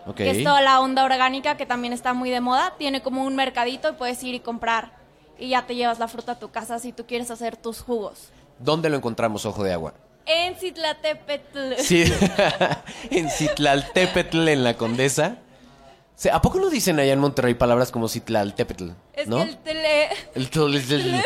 Ok. 0.05 0.17
que 0.17 0.29
es 0.31 0.43
toda 0.43 0.61
la 0.61 0.79
onda 0.79 1.05
orgánica 1.05 1.57
que 1.57 1.65
también 1.65 1.91
está 1.93 2.13
muy 2.13 2.29
de 2.29 2.39
moda. 2.41 2.73
Tiene 2.77 3.01
como 3.01 3.23
un 3.23 3.35
mercadito 3.35 3.89
y 3.89 3.93
puedes 3.93 4.21
ir 4.23 4.35
y 4.35 4.41
comprar. 4.41 4.91
Y 5.39 5.49
ya 5.49 5.65
te 5.67 5.75
llevas 5.75 5.99
la 5.99 6.07
fruta 6.07 6.33
a 6.33 6.39
tu 6.39 6.49
casa 6.51 6.79
si 6.79 6.91
tú 6.93 7.05
quieres 7.05 7.29
hacer 7.31 7.57
tus 7.57 7.81
jugos. 7.81 8.29
¿Dónde 8.59 8.89
lo 8.89 8.97
encontramos, 8.97 9.45
Ojo 9.45 9.63
de 9.63 9.73
Agua? 9.73 9.93
En 10.25 10.55
Citlatepetl. 10.55 11.73
Sí, 11.77 12.03
en 13.11 13.29
Citlaltépetl, 13.29 14.47
en 14.49 14.63
la 14.63 14.75
Condesa. 14.75 15.37
¿A 16.31 16.41
poco 16.41 16.59
no 16.59 16.69
dicen 16.69 16.99
allá 16.99 17.13
en 17.13 17.19
Monterrey 17.19 17.53
palabras 17.53 17.91
como 17.91 18.09
Citlaltépetl? 18.09 18.89
Es 19.13 19.27
¿no? 19.27 19.37
que 19.37 19.43
el 19.43 19.57
tele 19.57 20.07
El 20.33 20.49
tl- 20.49 21.23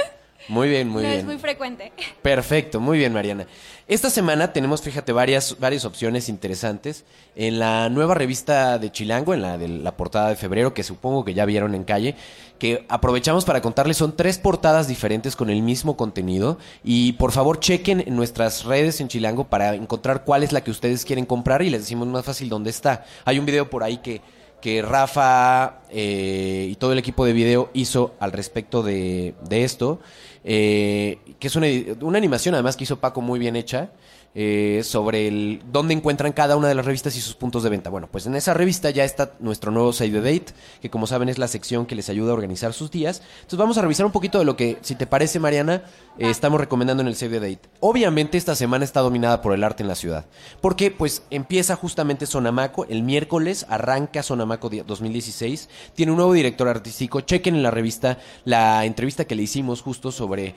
Muy 0.51 0.67
bien, 0.67 0.89
muy 0.89 1.01
no 1.01 1.07
bien. 1.07 1.21
es 1.21 1.25
muy 1.25 1.37
frecuente. 1.37 1.93
Perfecto, 2.21 2.81
muy 2.81 2.97
bien, 2.97 3.13
Mariana. 3.13 3.47
Esta 3.87 4.09
semana 4.09 4.51
tenemos, 4.51 4.81
fíjate, 4.81 5.13
varias, 5.13 5.57
varias 5.61 5.85
opciones 5.85 6.27
interesantes. 6.27 7.05
En 7.37 7.57
la 7.57 7.87
nueva 7.87 8.15
revista 8.15 8.77
de 8.77 8.91
Chilango, 8.91 9.33
en 9.33 9.43
la 9.43 9.57
de 9.57 9.69
la 9.69 9.95
portada 9.95 10.27
de 10.27 10.35
febrero, 10.35 10.73
que 10.73 10.83
supongo 10.83 11.23
que 11.23 11.33
ya 11.33 11.45
vieron 11.45 11.73
en 11.73 11.85
calle, 11.85 12.15
que 12.59 12.85
aprovechamos 12.89 13.45
para 13.45 13.61
contarles, 13.61 13.95
son 13.95 14.17
tres 14.17 14.39
portadas 14.39 14.89
diferentes 14.89 15.37
con 15.37 15.49
el 15.49 15.61
mismo 15.61 15.95
contenido. 15.95 16.57
Y 16.83 17.13
por 17.13 17.31
favor, 17.31 17.61
chequen 17.61 18.01
en 18.01 18.17
nuestras 18.17 18.65
redes 18.65 18.99
en 18.99 19.07
Chilango 19.07 19.45
para 19.45 19.73
encontrar 19.75 20.25
cuál 20.25 20.43
es 20.43 20.51
la 20.51 20.65
que 20.65 20.71
ustedes 20.71 21.05
quieren 21.05 21.25
comprar 21.25 21.61
y 21.61 21.69
les 21.69 21.83
decimos 21.83 22.09
más 22.09 22.25
fácil 22.25 22.49
dónde 22.49 22.71
está. 22.71 23.05
Hay 23.23 23.39
un 23.39 23.45
video 23.45 23.69
por 23.69 23.83
ahí 23.83 23.99
que 23.99 24.19
que 24.61 24.81
Rafa 24.83 25.81
eh, 25.89 26.67
y 26.69 26.75
todo 26.75 26.93
el 26.93 26.99
equipo 26.99 27.25
de 27.25 27.33
video 27.33 27.69
hizo 27.73 28.13
al 28.19 28.31
respecto 28.31 28.83
de, 28.83 29.33
de 29.49 29.63
esto, 29.63 29.99
eh, 30.43 31.19
que 31.39 31.47
es 31.47 31.55
una, 31.55 31.67
una 32.01 32.17
animación 32.17 32.55
además 32.55 32.75
que 32.77 32.83
hizo 32.83 32.99
Paco 32.99 33.21
muy 33.21 33.39
bien 33.39 33.55
hecha, 33.55 33.91
eh, 34.33 34.79
sobre 34.85 35.27
el 35.27 35.61
dónde 35.73 35.93
encuentran 35.93 36.31
cada 36.31 36.55
una 36.55 36.69
de 36.69 36.73
las 36.75 36.85
revistas 36.85 37.17
y 37.17 37.21
sus 37.21 37.35
puntos 37.35 37.63
de 37.63 37.69
venta. 37.69 37.89
Bueno, 37.89 38.07
pues 38.09 38.25
en 38.27 38.35
esa 38.35 38.53
revista 38.53 38.89
ya 38.89 39.03
está 39.03 39.33
nuestro 39.41 39.71
nuevo 39.73 39.91
Save 39.91 40.11
the 40.11 40.21
Date, 40.21 40.53
que 40.81 40.89
como 40.89 41.05
saben 41.05 41.27
es 41.27 41.37
la 41.37 41.49
sección 41.49 41.85
que 41.85 41.95
les 41.95 42.07
ayuda 42.07 42.31
a 42.31 42.35
organizar 42.35 42.71
sus 42.71 42.89
días. 42.91 43.21
Entonces 43.39 43.59
vamos 43.59 43.77
a 43.77 43.81
revisar 43.81 44.05
un 44.05 44.13
poquito 44.13 44.39
de 44.39 44.45
lo 44.45 44.55
que, 44.55 44.77
si 44.83 44.95
te 44.95 45.05
parece 45.05 45.41
Mariana, 45.41 45.83
eh, 46.17 46.29
estamos 46.29 46.61
recomendando 46.61 47.01
en 47.01 47.07
el 47.09 47.17
Save 47.17 47.41
the 47.41 47.55
Date. 47.55 47.69
Obviamente 47.81 48.37
esta 48.37 48.55
semana 48.55 48.85
está 48.85 49.01
dominada 49.01 49.41
por 49.41 49.53
el 49.53 49.65
arte 49.65 49.83
en 49.83 49.89
la 49.89 49.95
ciudad, 49.95 50.25
porque 50.61 50.91
pues 50.91 51.23
empieza 51.29 51.75
justamente 51.75 52.25
Sonamaco, 52.25 52.85
el 52.85 53.03
miércoles 53.03 53.65
arranca 53.67 54.23
Sonamaco 54.23 54.69
di- 54.69 54.79
2016, 54.79 55.67
tiene 55.93 56.13
un 56.13 56.17
nuevo 56.19 56.31
director 56.31 56.69
artístico, 56.69 57.19
chequen 57.19 57.55
en 57.55 57.63
la 57.63 57.71
revista 57.71 58.17
la 58.45 58.85
entrevista 58.85 59.25
que 59.25 59.35
le 59.35 59.43
hicimos 59.43 59.81
justo 59.81 60.09
sobre 60.13 60.30
eh, 60.39 60.53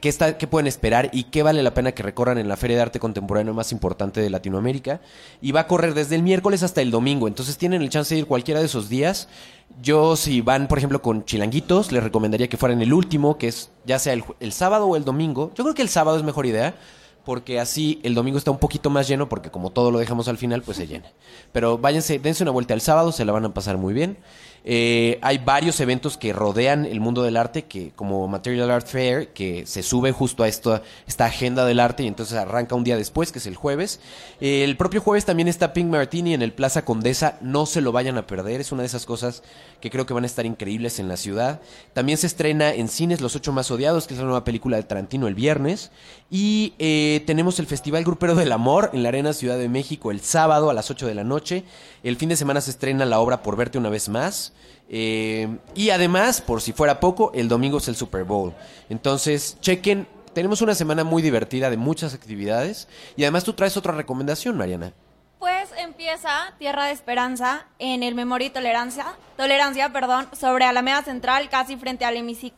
qué, 0.00 0.08
está, 0.08 0.38
qué 0.38 0.46
pueden 0.46 0.66
esperar 0.66 1.10
y 1.12 1.24
qué 1.24 1.42
vale 1.42 1.62
la 1.62 1.74
pena 1.74 1.92
que 1.92 2.02
recorran 2.02 2.38
en 2.38 2.48
la 2.48 2.56
Feria 2.56 2.76
de 2.76 2.82
Arte 2.82 3.00
Contemporáneo 3.00 3.54
más 3.54 3.72
importante 3.72 4.20
de 4.20 4.30
Latinoamérica, 4.30 5.00
y 5.40 5.52
va 5.52 5.60
a 5.60 5.66
correr 5.66 5.94
desde 5.94 6.14
el 6.14 6.22
miércoles 6.22 6.62
hasta 6.62 6.82
el 6.82 6.90
domingo, 6.90 7.28
entonces 7.28 7.58
tienen 7.58 7.82
el 7.82 7.90
chance 7.90 8.14
de 8.14 8.20
ir 8.20 8.26
cualquiera 8.26 8.60
de 8.60 8.66
esos 8.66 8.88
días. 8.88 9.28
Yo, 9.82 10.16
si 10.16 10.40
van, 10.40 10.66
por 10.66 10.78
ejemplo, 10.78 11.02
con 11.02 11.24
chilanguitos, 11.24 11.92
les 11.92 12.02
recomendaría 12.02 12.48
que 12.48 12.56
fueran 12.56 12.80
el 12.80 12.92
último, 12.92 13.36
que 13.36 13.48
es 13.48 13.70
ya 13.84 13.98
sea 13.98 14.14
el 14.14 14.52
sábado 14.52 14.86
o 14.86 14.96
el 14.96 15.04
domingo. 15.04 15.52
Yo 15.54 15.64
creo 15.64 15.74
que 15.74 15.82
el 15.82 15.88
sábado 15.88 16.16
es 16.16 16.24
mejor 16.24 16.46
idea, 16.46 16.74
porque 17.28 17.60
así 17.60 18.00
el 18.04 18.14
domingo 18.14 18.38
está 18.38 18.50
un 18.50 18.58
poquito 18.58 18.88
más 18.88 19.06
lleno, 19.06 19.28
porque 19.28 19.50
como 19.50 19.68
todo 19.68 19.90
lo 19.90 19.98
dejamos 19.98 20.28
al 20.28 20.38
final, 20.38 20.62
pues 20.62 20.78
se 20.78 20.86
llena. 20.86 21.12
Pero 21.52 21.76
váyanse, 21.76 22.18
dense 22.18 22.42
una 22.42 22.52
vuelta 22.52 22.72
el 22.72 22.80
sábado, 22.80 23.12
se 23.12 23.26
la 23.26 23.32
van 23.32 23.44
a 23.44 23.52
pasar 23.52 23.76
muy 23.76 23.92
bien. 23.92 24.16
Eh, 24.64 25.18
hay 25.22 25.38
varios 25.38 25.80
eventos 25.80 26.18
que 26.18 26.32
rodean 26.32 26.84
el 26.84 27.00
mundo 27.00 27.22
del 27.22 27.36
arte, 27.36 27.64
que 27.64 27.92
como 27.96 28.28
Material 28.28 28.70
Art 28.70 28.86
Fair, 28.86 29.28
que 29.28 29.66
se 29.66 29.82
sube 29.82 30.12
justo 30.12 30.42
a 30.42 30.48
esta, 30.48 30.82
esta 31.06 31.26
agenda 31.26 31.64
del 31.64 31.80
arte 31.80 32.02
y 32.02 32.06
entonces 32.06 32.36
arranca 32.36 32.74
un 32.74 32.84
día 32.84 32.96
después, 32.96 33.32
que 33.32 33.38
es 33.38 33.46
el 33.46 33.56
jueves. 33.56 34.00
El 34.40 34.76
propio 34.76 35.00
jueves 35.00 35.24
también 35.24 35.48
está 35.48 35.72
Pink 35.72 35.88
Martini 35.88 36.34
en 36.34 36.42
el 36.42 36.52
Plaza 36.52 36.84
Condesa, 36.84 37.38
no 37.40 37.66
se 37.66 37.80
lo 37.80 37.92
vayan 37.92 38.18
a 38.18 38.26
perder, 38.26 38.60
es 38.60 38.72
una 38.72 38.82
de 38.82 38.86
esas 38.86 39.06
cosas 39.06 39.42
que 39.80 39.90
creo 39.90 40.06
que 40.06 40.14
van 40.14 40.24
a 40.24 40.26
estar 40.26 40.44
increíbles 40.44 40.98
en 40.98 41.08
la 41.08 41.16
ciudad. 41.16 41.60
También 41.92 42.18
se 42.18 42.26
estrena 42.26 42.72
en 42.72 42.88
cines 42.88 43.20
Los 43.20 43.36
Ocho 43.36 43.52
Más 43.52 43.70
Odiados, 43.70 44.06
que 44.06 44.14
es 44.14 44.20
la 44.20 44.26
nueva 44.26 44.44
película 44.44 44.76
de 44.76 44.82
Tarantino 44.82 45.28
el 45.28 45.34
viernes. 45.34 45.90
Y 46.30 46.74
eh, 46.78 47.22
tenemos 47.26 47.58
el 47.58 47.66
Festival 47.66 48.04
Grupero 48.04 48.34
del 48.34 48.52
Amor 48.52 48.90
en 48.92 49.02
la 49.02 49.08
Arena 49.08 49.32
Ciudad 49.32 49.58
de 49.58 49.68
México 49.68 50.10
el 50.10 50.20
sábado 50.20 50.70
a 50.70 50.74
las 50.74 50.90
8 50.90 51.06
de 51.06 51.14
la 51.14 51.24
noche. 51.24 51.64
El 52.02 52.16
fin 52.16 52.28
de 52.28 52.36
semana 52.36 52.60
se 52.60 52.70
estrena 52.70 53.04
la 53.04 53.20
obra 53.20 53.42
Por 53.42 53.56
Verte 53.56 53.78
una 53.78 53.88
vez 53.88 54.08
más. 54.08 54.47
Eh, 54.88 55.58
y 55.74 55.90
además, 55.90 56.40
por 56.40 56.62
si 56.62 56.72
fuera 56.72 56.98
poco, 57.00 57.30
el 57.34 57.48
domingo 57.48 57.78
es 57.78 57.88
el 57.88 57.96
Super 57.96 58.24
Bowl. 58.24 58.54
Entonces, 58.88 59.56
chequen. 59.60 60.06
Tenemos 60.32 60.62
una 60.62 60.74
semana 60.74 61.04
muy 61.04 61.20
divertida 61.22 61.68
de 61.70 61.76
muchas 61.76 62.14
actividades. 62.14 62.86
Y 63.16 63.24
además 63.24 63.44
tú 63.44 63.52
traes 63.54 63.76
otra 63.76 63.92
recomendación, 63.92 64.56
Mariana. 64.56 64.92
Pues 65.38 65.68
empieza 65.78 66.52
Tierra 66.58 66.86
de 66.86 66.92
Esperanza 66.92 67.66
en 67.78 68.02
el 68.02 68.14
Memoria 68.14 68.46
y 68.48 68.50
Tolerancia, 68.50 69.06
Tolerancia, 69.36 69.92
perdón, 69.92 70.26
sobre 70.38 70.64
Alameda 70.64 71.02
Central, 71.02 71.48
casi 71.48 71.76
frente 71.76 72.04
al 72.04 72.16
hemici- 72.16 72.52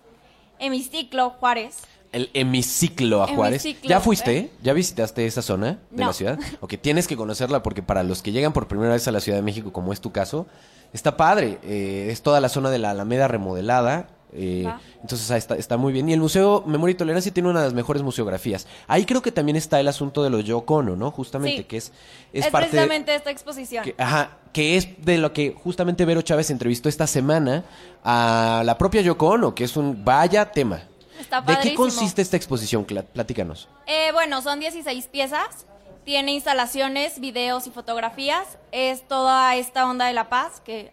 hemiciclo 0.58 1.30
Juárez. 1.30 1.76
El 2.12 2.30
hemiciclo 2.34 3.22
a 3.22 3.28
Juárez. 3.28 3.64
Hemiciclo, 3.64 3.88
¿Ya 3.90 4.00
fuiste? 4.00 4.36
¿eh? 4.36 4.50
¿Ya 4.62 4.72
visitaste 4.72 5.26
esa 5.26 5.42
zona 5.42 5.78
de 5.90 6.00
No. 6.02 6.06
la 6.08 6.12
ciudad? 6.12 6.38
Ok, 6.60 6.74
tienes 6.80 7.06
que 7.06 7.16
conocerla 7.16 7.62
porque 7.62 7.82
para 7.82 8.02
los 8.02 8.20
que 8.22 8.32
llegan 8.32 8.52
por 8.52 8.66
primera 8.66 8.92
vez 8.92 9.06
a 9.06 9.12
la 9.12 9.20
Ciudad 9.20 9.38
de 9.38 9.42
México, 9.42 9.72
como 9.72 9.92
es 9.92 10.00
tu 10.00 10.10
caso, 10.10 10.46
está 10.92 11.16
padre. 11.16 11.58
Eh, 11.62 12.08
es 12.10 12.22
toda 12.22 12.40
la 12.40 12.48
zona 12.48 12.70
de 12.70 12.78
la 12.78 12.90
Alameda 12.90 13.28
remodelada. 13.28 14.08
eh, 14.32 14.64
entonces 15.02 15.28
está, 15.30 15.56
está 15.56 15.76
muy 15.76 15.92
bien. 15.92 16.08
Y 16.08 16.12
el 16.12 16.20
Museo 16.20 16.62
Memoria 16.66 16.92
y 16.92 16.96
Tolerancia 16.96 17.32
tiene 17.32 17.48
una 17.48 17.60
de 17.60 17.66
las 17.66 17.74
mejores 17.74 18.02
museografías. 18.02 18.66
Ahí 18.86 19.04
creo 19.06 19.22
que 19.22 19.32
también 19.32 19.56
está 19.56 19.80
el 19.80 19.88
asunto 19.88 20.22
de 20.22 20.30
los 20.30 20.44
Yoko 20.44 20.74
Ono, 20.76 20.94
¿no? 20.94 21.10
Justamente, 21.10 21.58
Sí. 21.58 21.64
que 21.64 21.76
es, 21.78 21.92
Es, 22.32 22.44
es, 22.46 22.50
parte 22.52 22.66
de- 22.66 22.70
precisamente 22.72 23.14
esta 23.14 23.30
exposición. 23.30 23.82
que, 23.84 23.94
ajá, 23.98 24.38
que 24.52 24.76
es 24.76 25.04
de 25.04 25.18
lo 25.18 25.32
que 25.32 25.52
justamente 25.60 26.04
Vero 26.04 26.22
Chávez 26.22 26.50
entrevistó 26.50 26.88
esta 26.88 27.06
semana 27.08 27.64
a 28.04 28.62
la 28.64 28.78
propia 28.78 29.00
Yoko 29.00 29.26
Ono, 29.30 29.54
que 29.54 29.64
es 29.64 29.76
un 29.76 30.04
vaya 30.04 30.52
tema. 30.52 30.82
Está 31.18 31.40
¿De 31.42 31.56
qué 31.62 31.74
consiste 31.74 32.22
esta 32.22 32.36
exposición? 32.36 32.84
Platícanos. 32.84 33.68
Eh, 33.86 34.10
bueno, 34.12 34.40
son 34.42 34.60
16 34.60 35.06
piezas. 35.08 35.66
Tiene 36.04 36.32
instalaciones, 36.32 37.20
videos 37.20 37.66
y 37.66 37.70
fotografías. 37.70 38.58
Es 38.72 39.06
toda 39.06 39.54
esta 39.56 39.86
onda 39.88 40.06
de 40.06 40.12
la 40.12 40.28
paz 40.28 40.60
que 40.60 40.92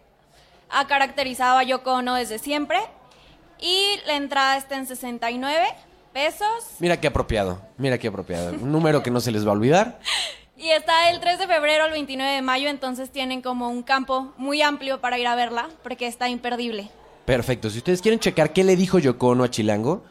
ha 0.70 0.88
caracterizado 0.88 1.58
a 1.58 1.64
Yoko 1.64 1.94
Ono 1.94 2.16
desde 2.16 2.40
siempre. 2.40 2.80
Y 3.60 4.00
la 4.06 4.16
entrada 4.16 4.58
está 4.58 4.78
en 4.78 4.86
69 4.86 5.66
pesos. 6.14 6.48
Mira 6.80 7.00
qué 7.00 7.08
apropiado, 7.08 7.62
mira 7.78 7.98
qué 7.98 8.08
apropiado. 8.08 8.54
Un 8.54 8.72
número 8.72 9.02
que 9.02 9.12
no 9.12 9.20
se 9.20 9.32
les 9.32 9.46
va 9.46 9.50
a 9.50 9.54
olvidar. 9.54 10.00
Y 10.60 10.72
está 10.72 11.06
del 11.12 11.20
3 11.20 11.38
de 11.38 11.48
febrero 11.48 11.84
al 11.84 11.92
29 11.92 12.32
de 12.32 12.42
mayo, 12.42 12.68
entonces 12.68 13.12
tienen 13.12 13.44
como 13.44 13.70
un 13.70 13.84
campo 13.84 14.34
muy 14.38 14.64
amplio 14.64 15.00
para 15.00 15.20
ir 15.20 15.28
a 15.28 15.36
verla, 15.36 15.70
porque 15.84 16.08
está 16.08 16.30
imperdible. 16.30 16.90
Perfecto. 17.26 17.70
Si 17.70 17.78
ustedes 17.78 18.02
quieren 18.02 18.20
checar 18.20 18.54
qué 18.54 18.64
le 18.64 18.76
dijo 18.76 18.98
Yoko 18.98 19.28
Ono 19.28 19.44
a 19.44 19.52
Chilango, 19.52 20.04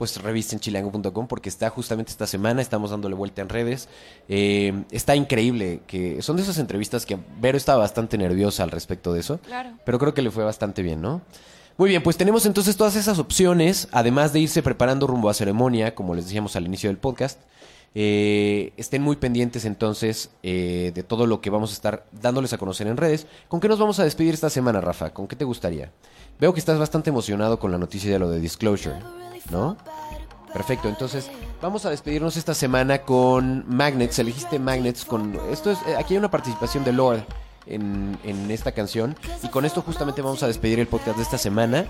pues 0.00 0.16
revisen 0.16 0.60
chilango.com 0.60 1.26
porque 1.26 1.50
está 1.50 1.68
justamente 1.68 2.10
esta 2.10 2.26
semana, 2.26 2.62
estamos 2.62 2.88
dándole 2.88 3.14
vuelta 3.14 3.42
en 3.42 3.50
redes. 3.50 3.86
Eh, 4.30 4.84
está 4.90 5.14
increíble, 5.14 5.82
que 5.86 6.22
son 6.22 6.36
de 6.36 6.42
esas 6.42 6.56
entrevistas 6.56 7.04
que 7.04 7.18
Vero 7.38 7.58
estaba 7.58 7.80
bastante 7.80 8.16
nerviosa 8.16 8.62
al 8.62 8.70
respecto 8.70 9.12
de 9.12 9.20
eso. 9.20 9.40
Claro. 9.40 9.72
Pero 9.84 9.98
creo 9.98 10.14
que 10.14 10.22
le 10.22 10.30
fue 10.30 10.42
bastante 10.42 10.80
bien, 10.80 11.02
¿no? 11.02 11.20
Muy 11.76 11.90
bien, 11.90 12.02
pues 12.02 12.16
tenemos 12.16 12.46
entonces 12.46 12.78
todas 12.78 12.96
esas 12.96 13.18
opciones, 13.18 13.88
además 13.92 14.32
de 14.32 14.40
irse 14.40 14.62
preparando 14.62 15.06
rumbo 15.06 15.28
a 15.28 15.34
ceremonia, 15.34 15.94
como 15.94 16.14
les 16.14 16.24
decíamos 16.24 16.56
al 16.56 16.64
inicio 16.64 16.88
del 16.88 16.96
podcast. 16.96 17.38
Eh, 17.94 18.72
estén 18.78 19.02
muy 19.02 19.16
pendientes 19.16 19.66
entonces 19.66 20.30
eh, 20.42 20.92
de 20.94 21.02
todo 21.02 21.26
lo 21.26 21.42
que 21.42 21.50
vamos 21.50 21.72
a 21.72 21.74
estar 21.74 22.06
dándoles 22.10 22.54
a 22.54 22.58
conocer 22.58 22.86
en 22.86 22.96
redes. 22.96 23.26
¿Con 23.48 23.60
qué 23.60 23.68
nos 23.68 23.78
vamos 23.78 24.00
a 24.00 24.04
despedir 24.04 24.32
esta 24.32 24.48
semana, 24.48 24.80
Rafa? 24.80 25.10
¿Con 25.10 25.28
qué 25.28 25.36
te 25.36 25.44
gustaría? 25.44 25.92
Veo 26.40 26.54
que 26.54 26.60
estás 26.60 26.78
bastante 26.78 27.10
emocionado 27.10 27.58
con 27.58 27.70
la 27.70 27.76
noticia 27.76 28.10
de 28.10 28.18
lo 28.18 28.30
de 28.30 28.40
Disclosure, 28.40 28.96
¿no? 29.50 29.76
Perfecto, 30.52 30.88
entonces 30.88 31.30
vamos 31.62 31.84
a 31.86 31.90
despedirnos 31.90 32.36
esta 32.36 32.54
semana 32.54 33.02
con 33.02 33.64
Magnets. 33.68 34.18
Elegiste 34.18 34.58
Magnets 34.58 35.04
con. 35.04 35.38
Esto 35.52 35.70
es. 35.70 35.78
eh, 35.86 35.94
Aquí 35.96 36.14
hay 36.14 36.18
una 36.18 36.30
participación 36.30 36.82
de 36.84 36.92
Lord 36.92 37.24
en, 37.66 38.18
en 38.24 38.50
esta 38.50 38.72
canción. 38.72 39.16
Y 39.44 39.48
con 39.48 39.64
esto 39.64 39.80
justamente 39.82 40.22
vamos 40.22 40.42
a 40.42 40.48
despedir 40.48 40.80
el 40.80 40.88
podcast 40.88 41.16
de 41.18 41.22
esta 41.22 41.38
semana. 41.38 41.86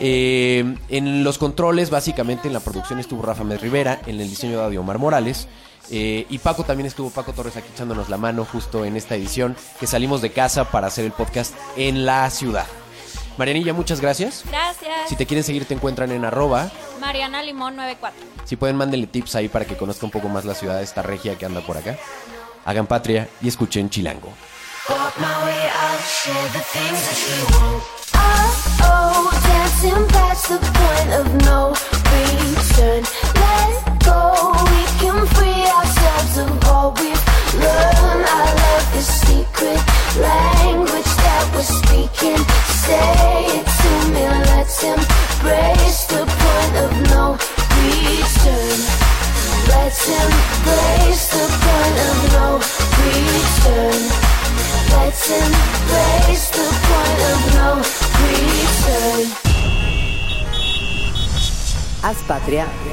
Eh, 0.00 0.76
en 0.88 1.22
los 1.22 1.38
controles, 1.38 1.90
básicamente 1.90 2.48
en 2.48 2.54
la 2.54 2.60
producción 2.60 2.98
estuvo 2.98 3.22
Rafa 3.22 3.44
Med 3.44 3.60
Rivera, 3.60 4.00
en 4.06 4.20
el 4.20 4.28
diseño 4.28 4.58
de 4.58 4.64
audio 4.64 4.80
Omar 4.80 4.98
Morales. 4.98 5.46
eh, 5.92 6.26
y 6.28 6.38
Paco 6.38 6.64
también 6.64 6.86
estuvo, 6.88 7.10
Paco 7.10 7.32
Torres 7.32 7.56
aquí 7.56 7.68
echándonos 7.72 8.08
la 8.08 8.16
mano 8.16 8.44
justo 8.44 8.84
en 8.84 8.96
esta 8.96 9.14
edición 9.14 9.54
que 9.78 9.86
salimos 9.86 10.20
de 10.20 10.30
casa 10.32 10.64
para 10.70 10.88
hacer 10.88 11.04
el 11.04 11.12
podcast 11.12 11.54
en 11.76 12.04
la 12.06 12.28
ciudad. 12.30 12.66
Marianilla, 13.40 13.72
muchas 13.72 14.02
gracias. 14.02 14.44
Gracias. 14.46 15.08
Si 15.08 15.16
te 15.16 15.24
quieren 15.24 15.42
seguir, 15.42 15.64
te 15.64 15.72
encuentran 15.72 16.12
en 16.12 16.26
arroba. 16.26 16.70
Mariana 17.00 17.42
Limón 17.42 17.74
94. 17.74 18.20
Si 18.44 18.56
pueden, 18.56 18.76
mándenle 18.76 19.06
tips 19.06 19.34
ahí 19.34 19.48
para 19.48 19.64
que 19.64 19.78
conozca 19.78 20.04
un 20.04 20.12
poco 20.12 20.28
más 20.28 20.44
la 20.44 20.54
ciudad, 20.54 20.82
esta 20.82 21.00
regia 21.00 21.38
que 21.38 21.46
anda 21.46 21.62
por 21.62 21.78
acá. 21.78 21.96
Hagan 22.66 22.86
patria 22.86 23.30
y 23.40 23.48
escuchen 23.48 23.88
Chilango. 23.88 24.28
Let 33.34 34.04
go, 34.04 34.52
we 34.66 34.84
can 35.00 35.26
free 35.28 35.64
ourselves 35.64 36.36
of 36.36 36.68
all 36.68 36.92
we've 36.92 37.24
learned. 37.58 38.69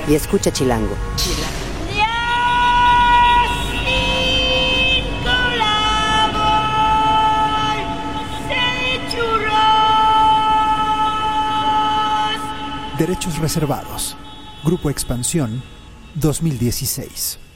Y 0.08 0.15
escucha 0.15 0.52
Chilango. 0.52 0.96
Derechos 12.98 13.38
reservados. 13.38 14.17
Grupo 14.63 14.89
Expansión 14.89 15.62
2016. 16.15 17.46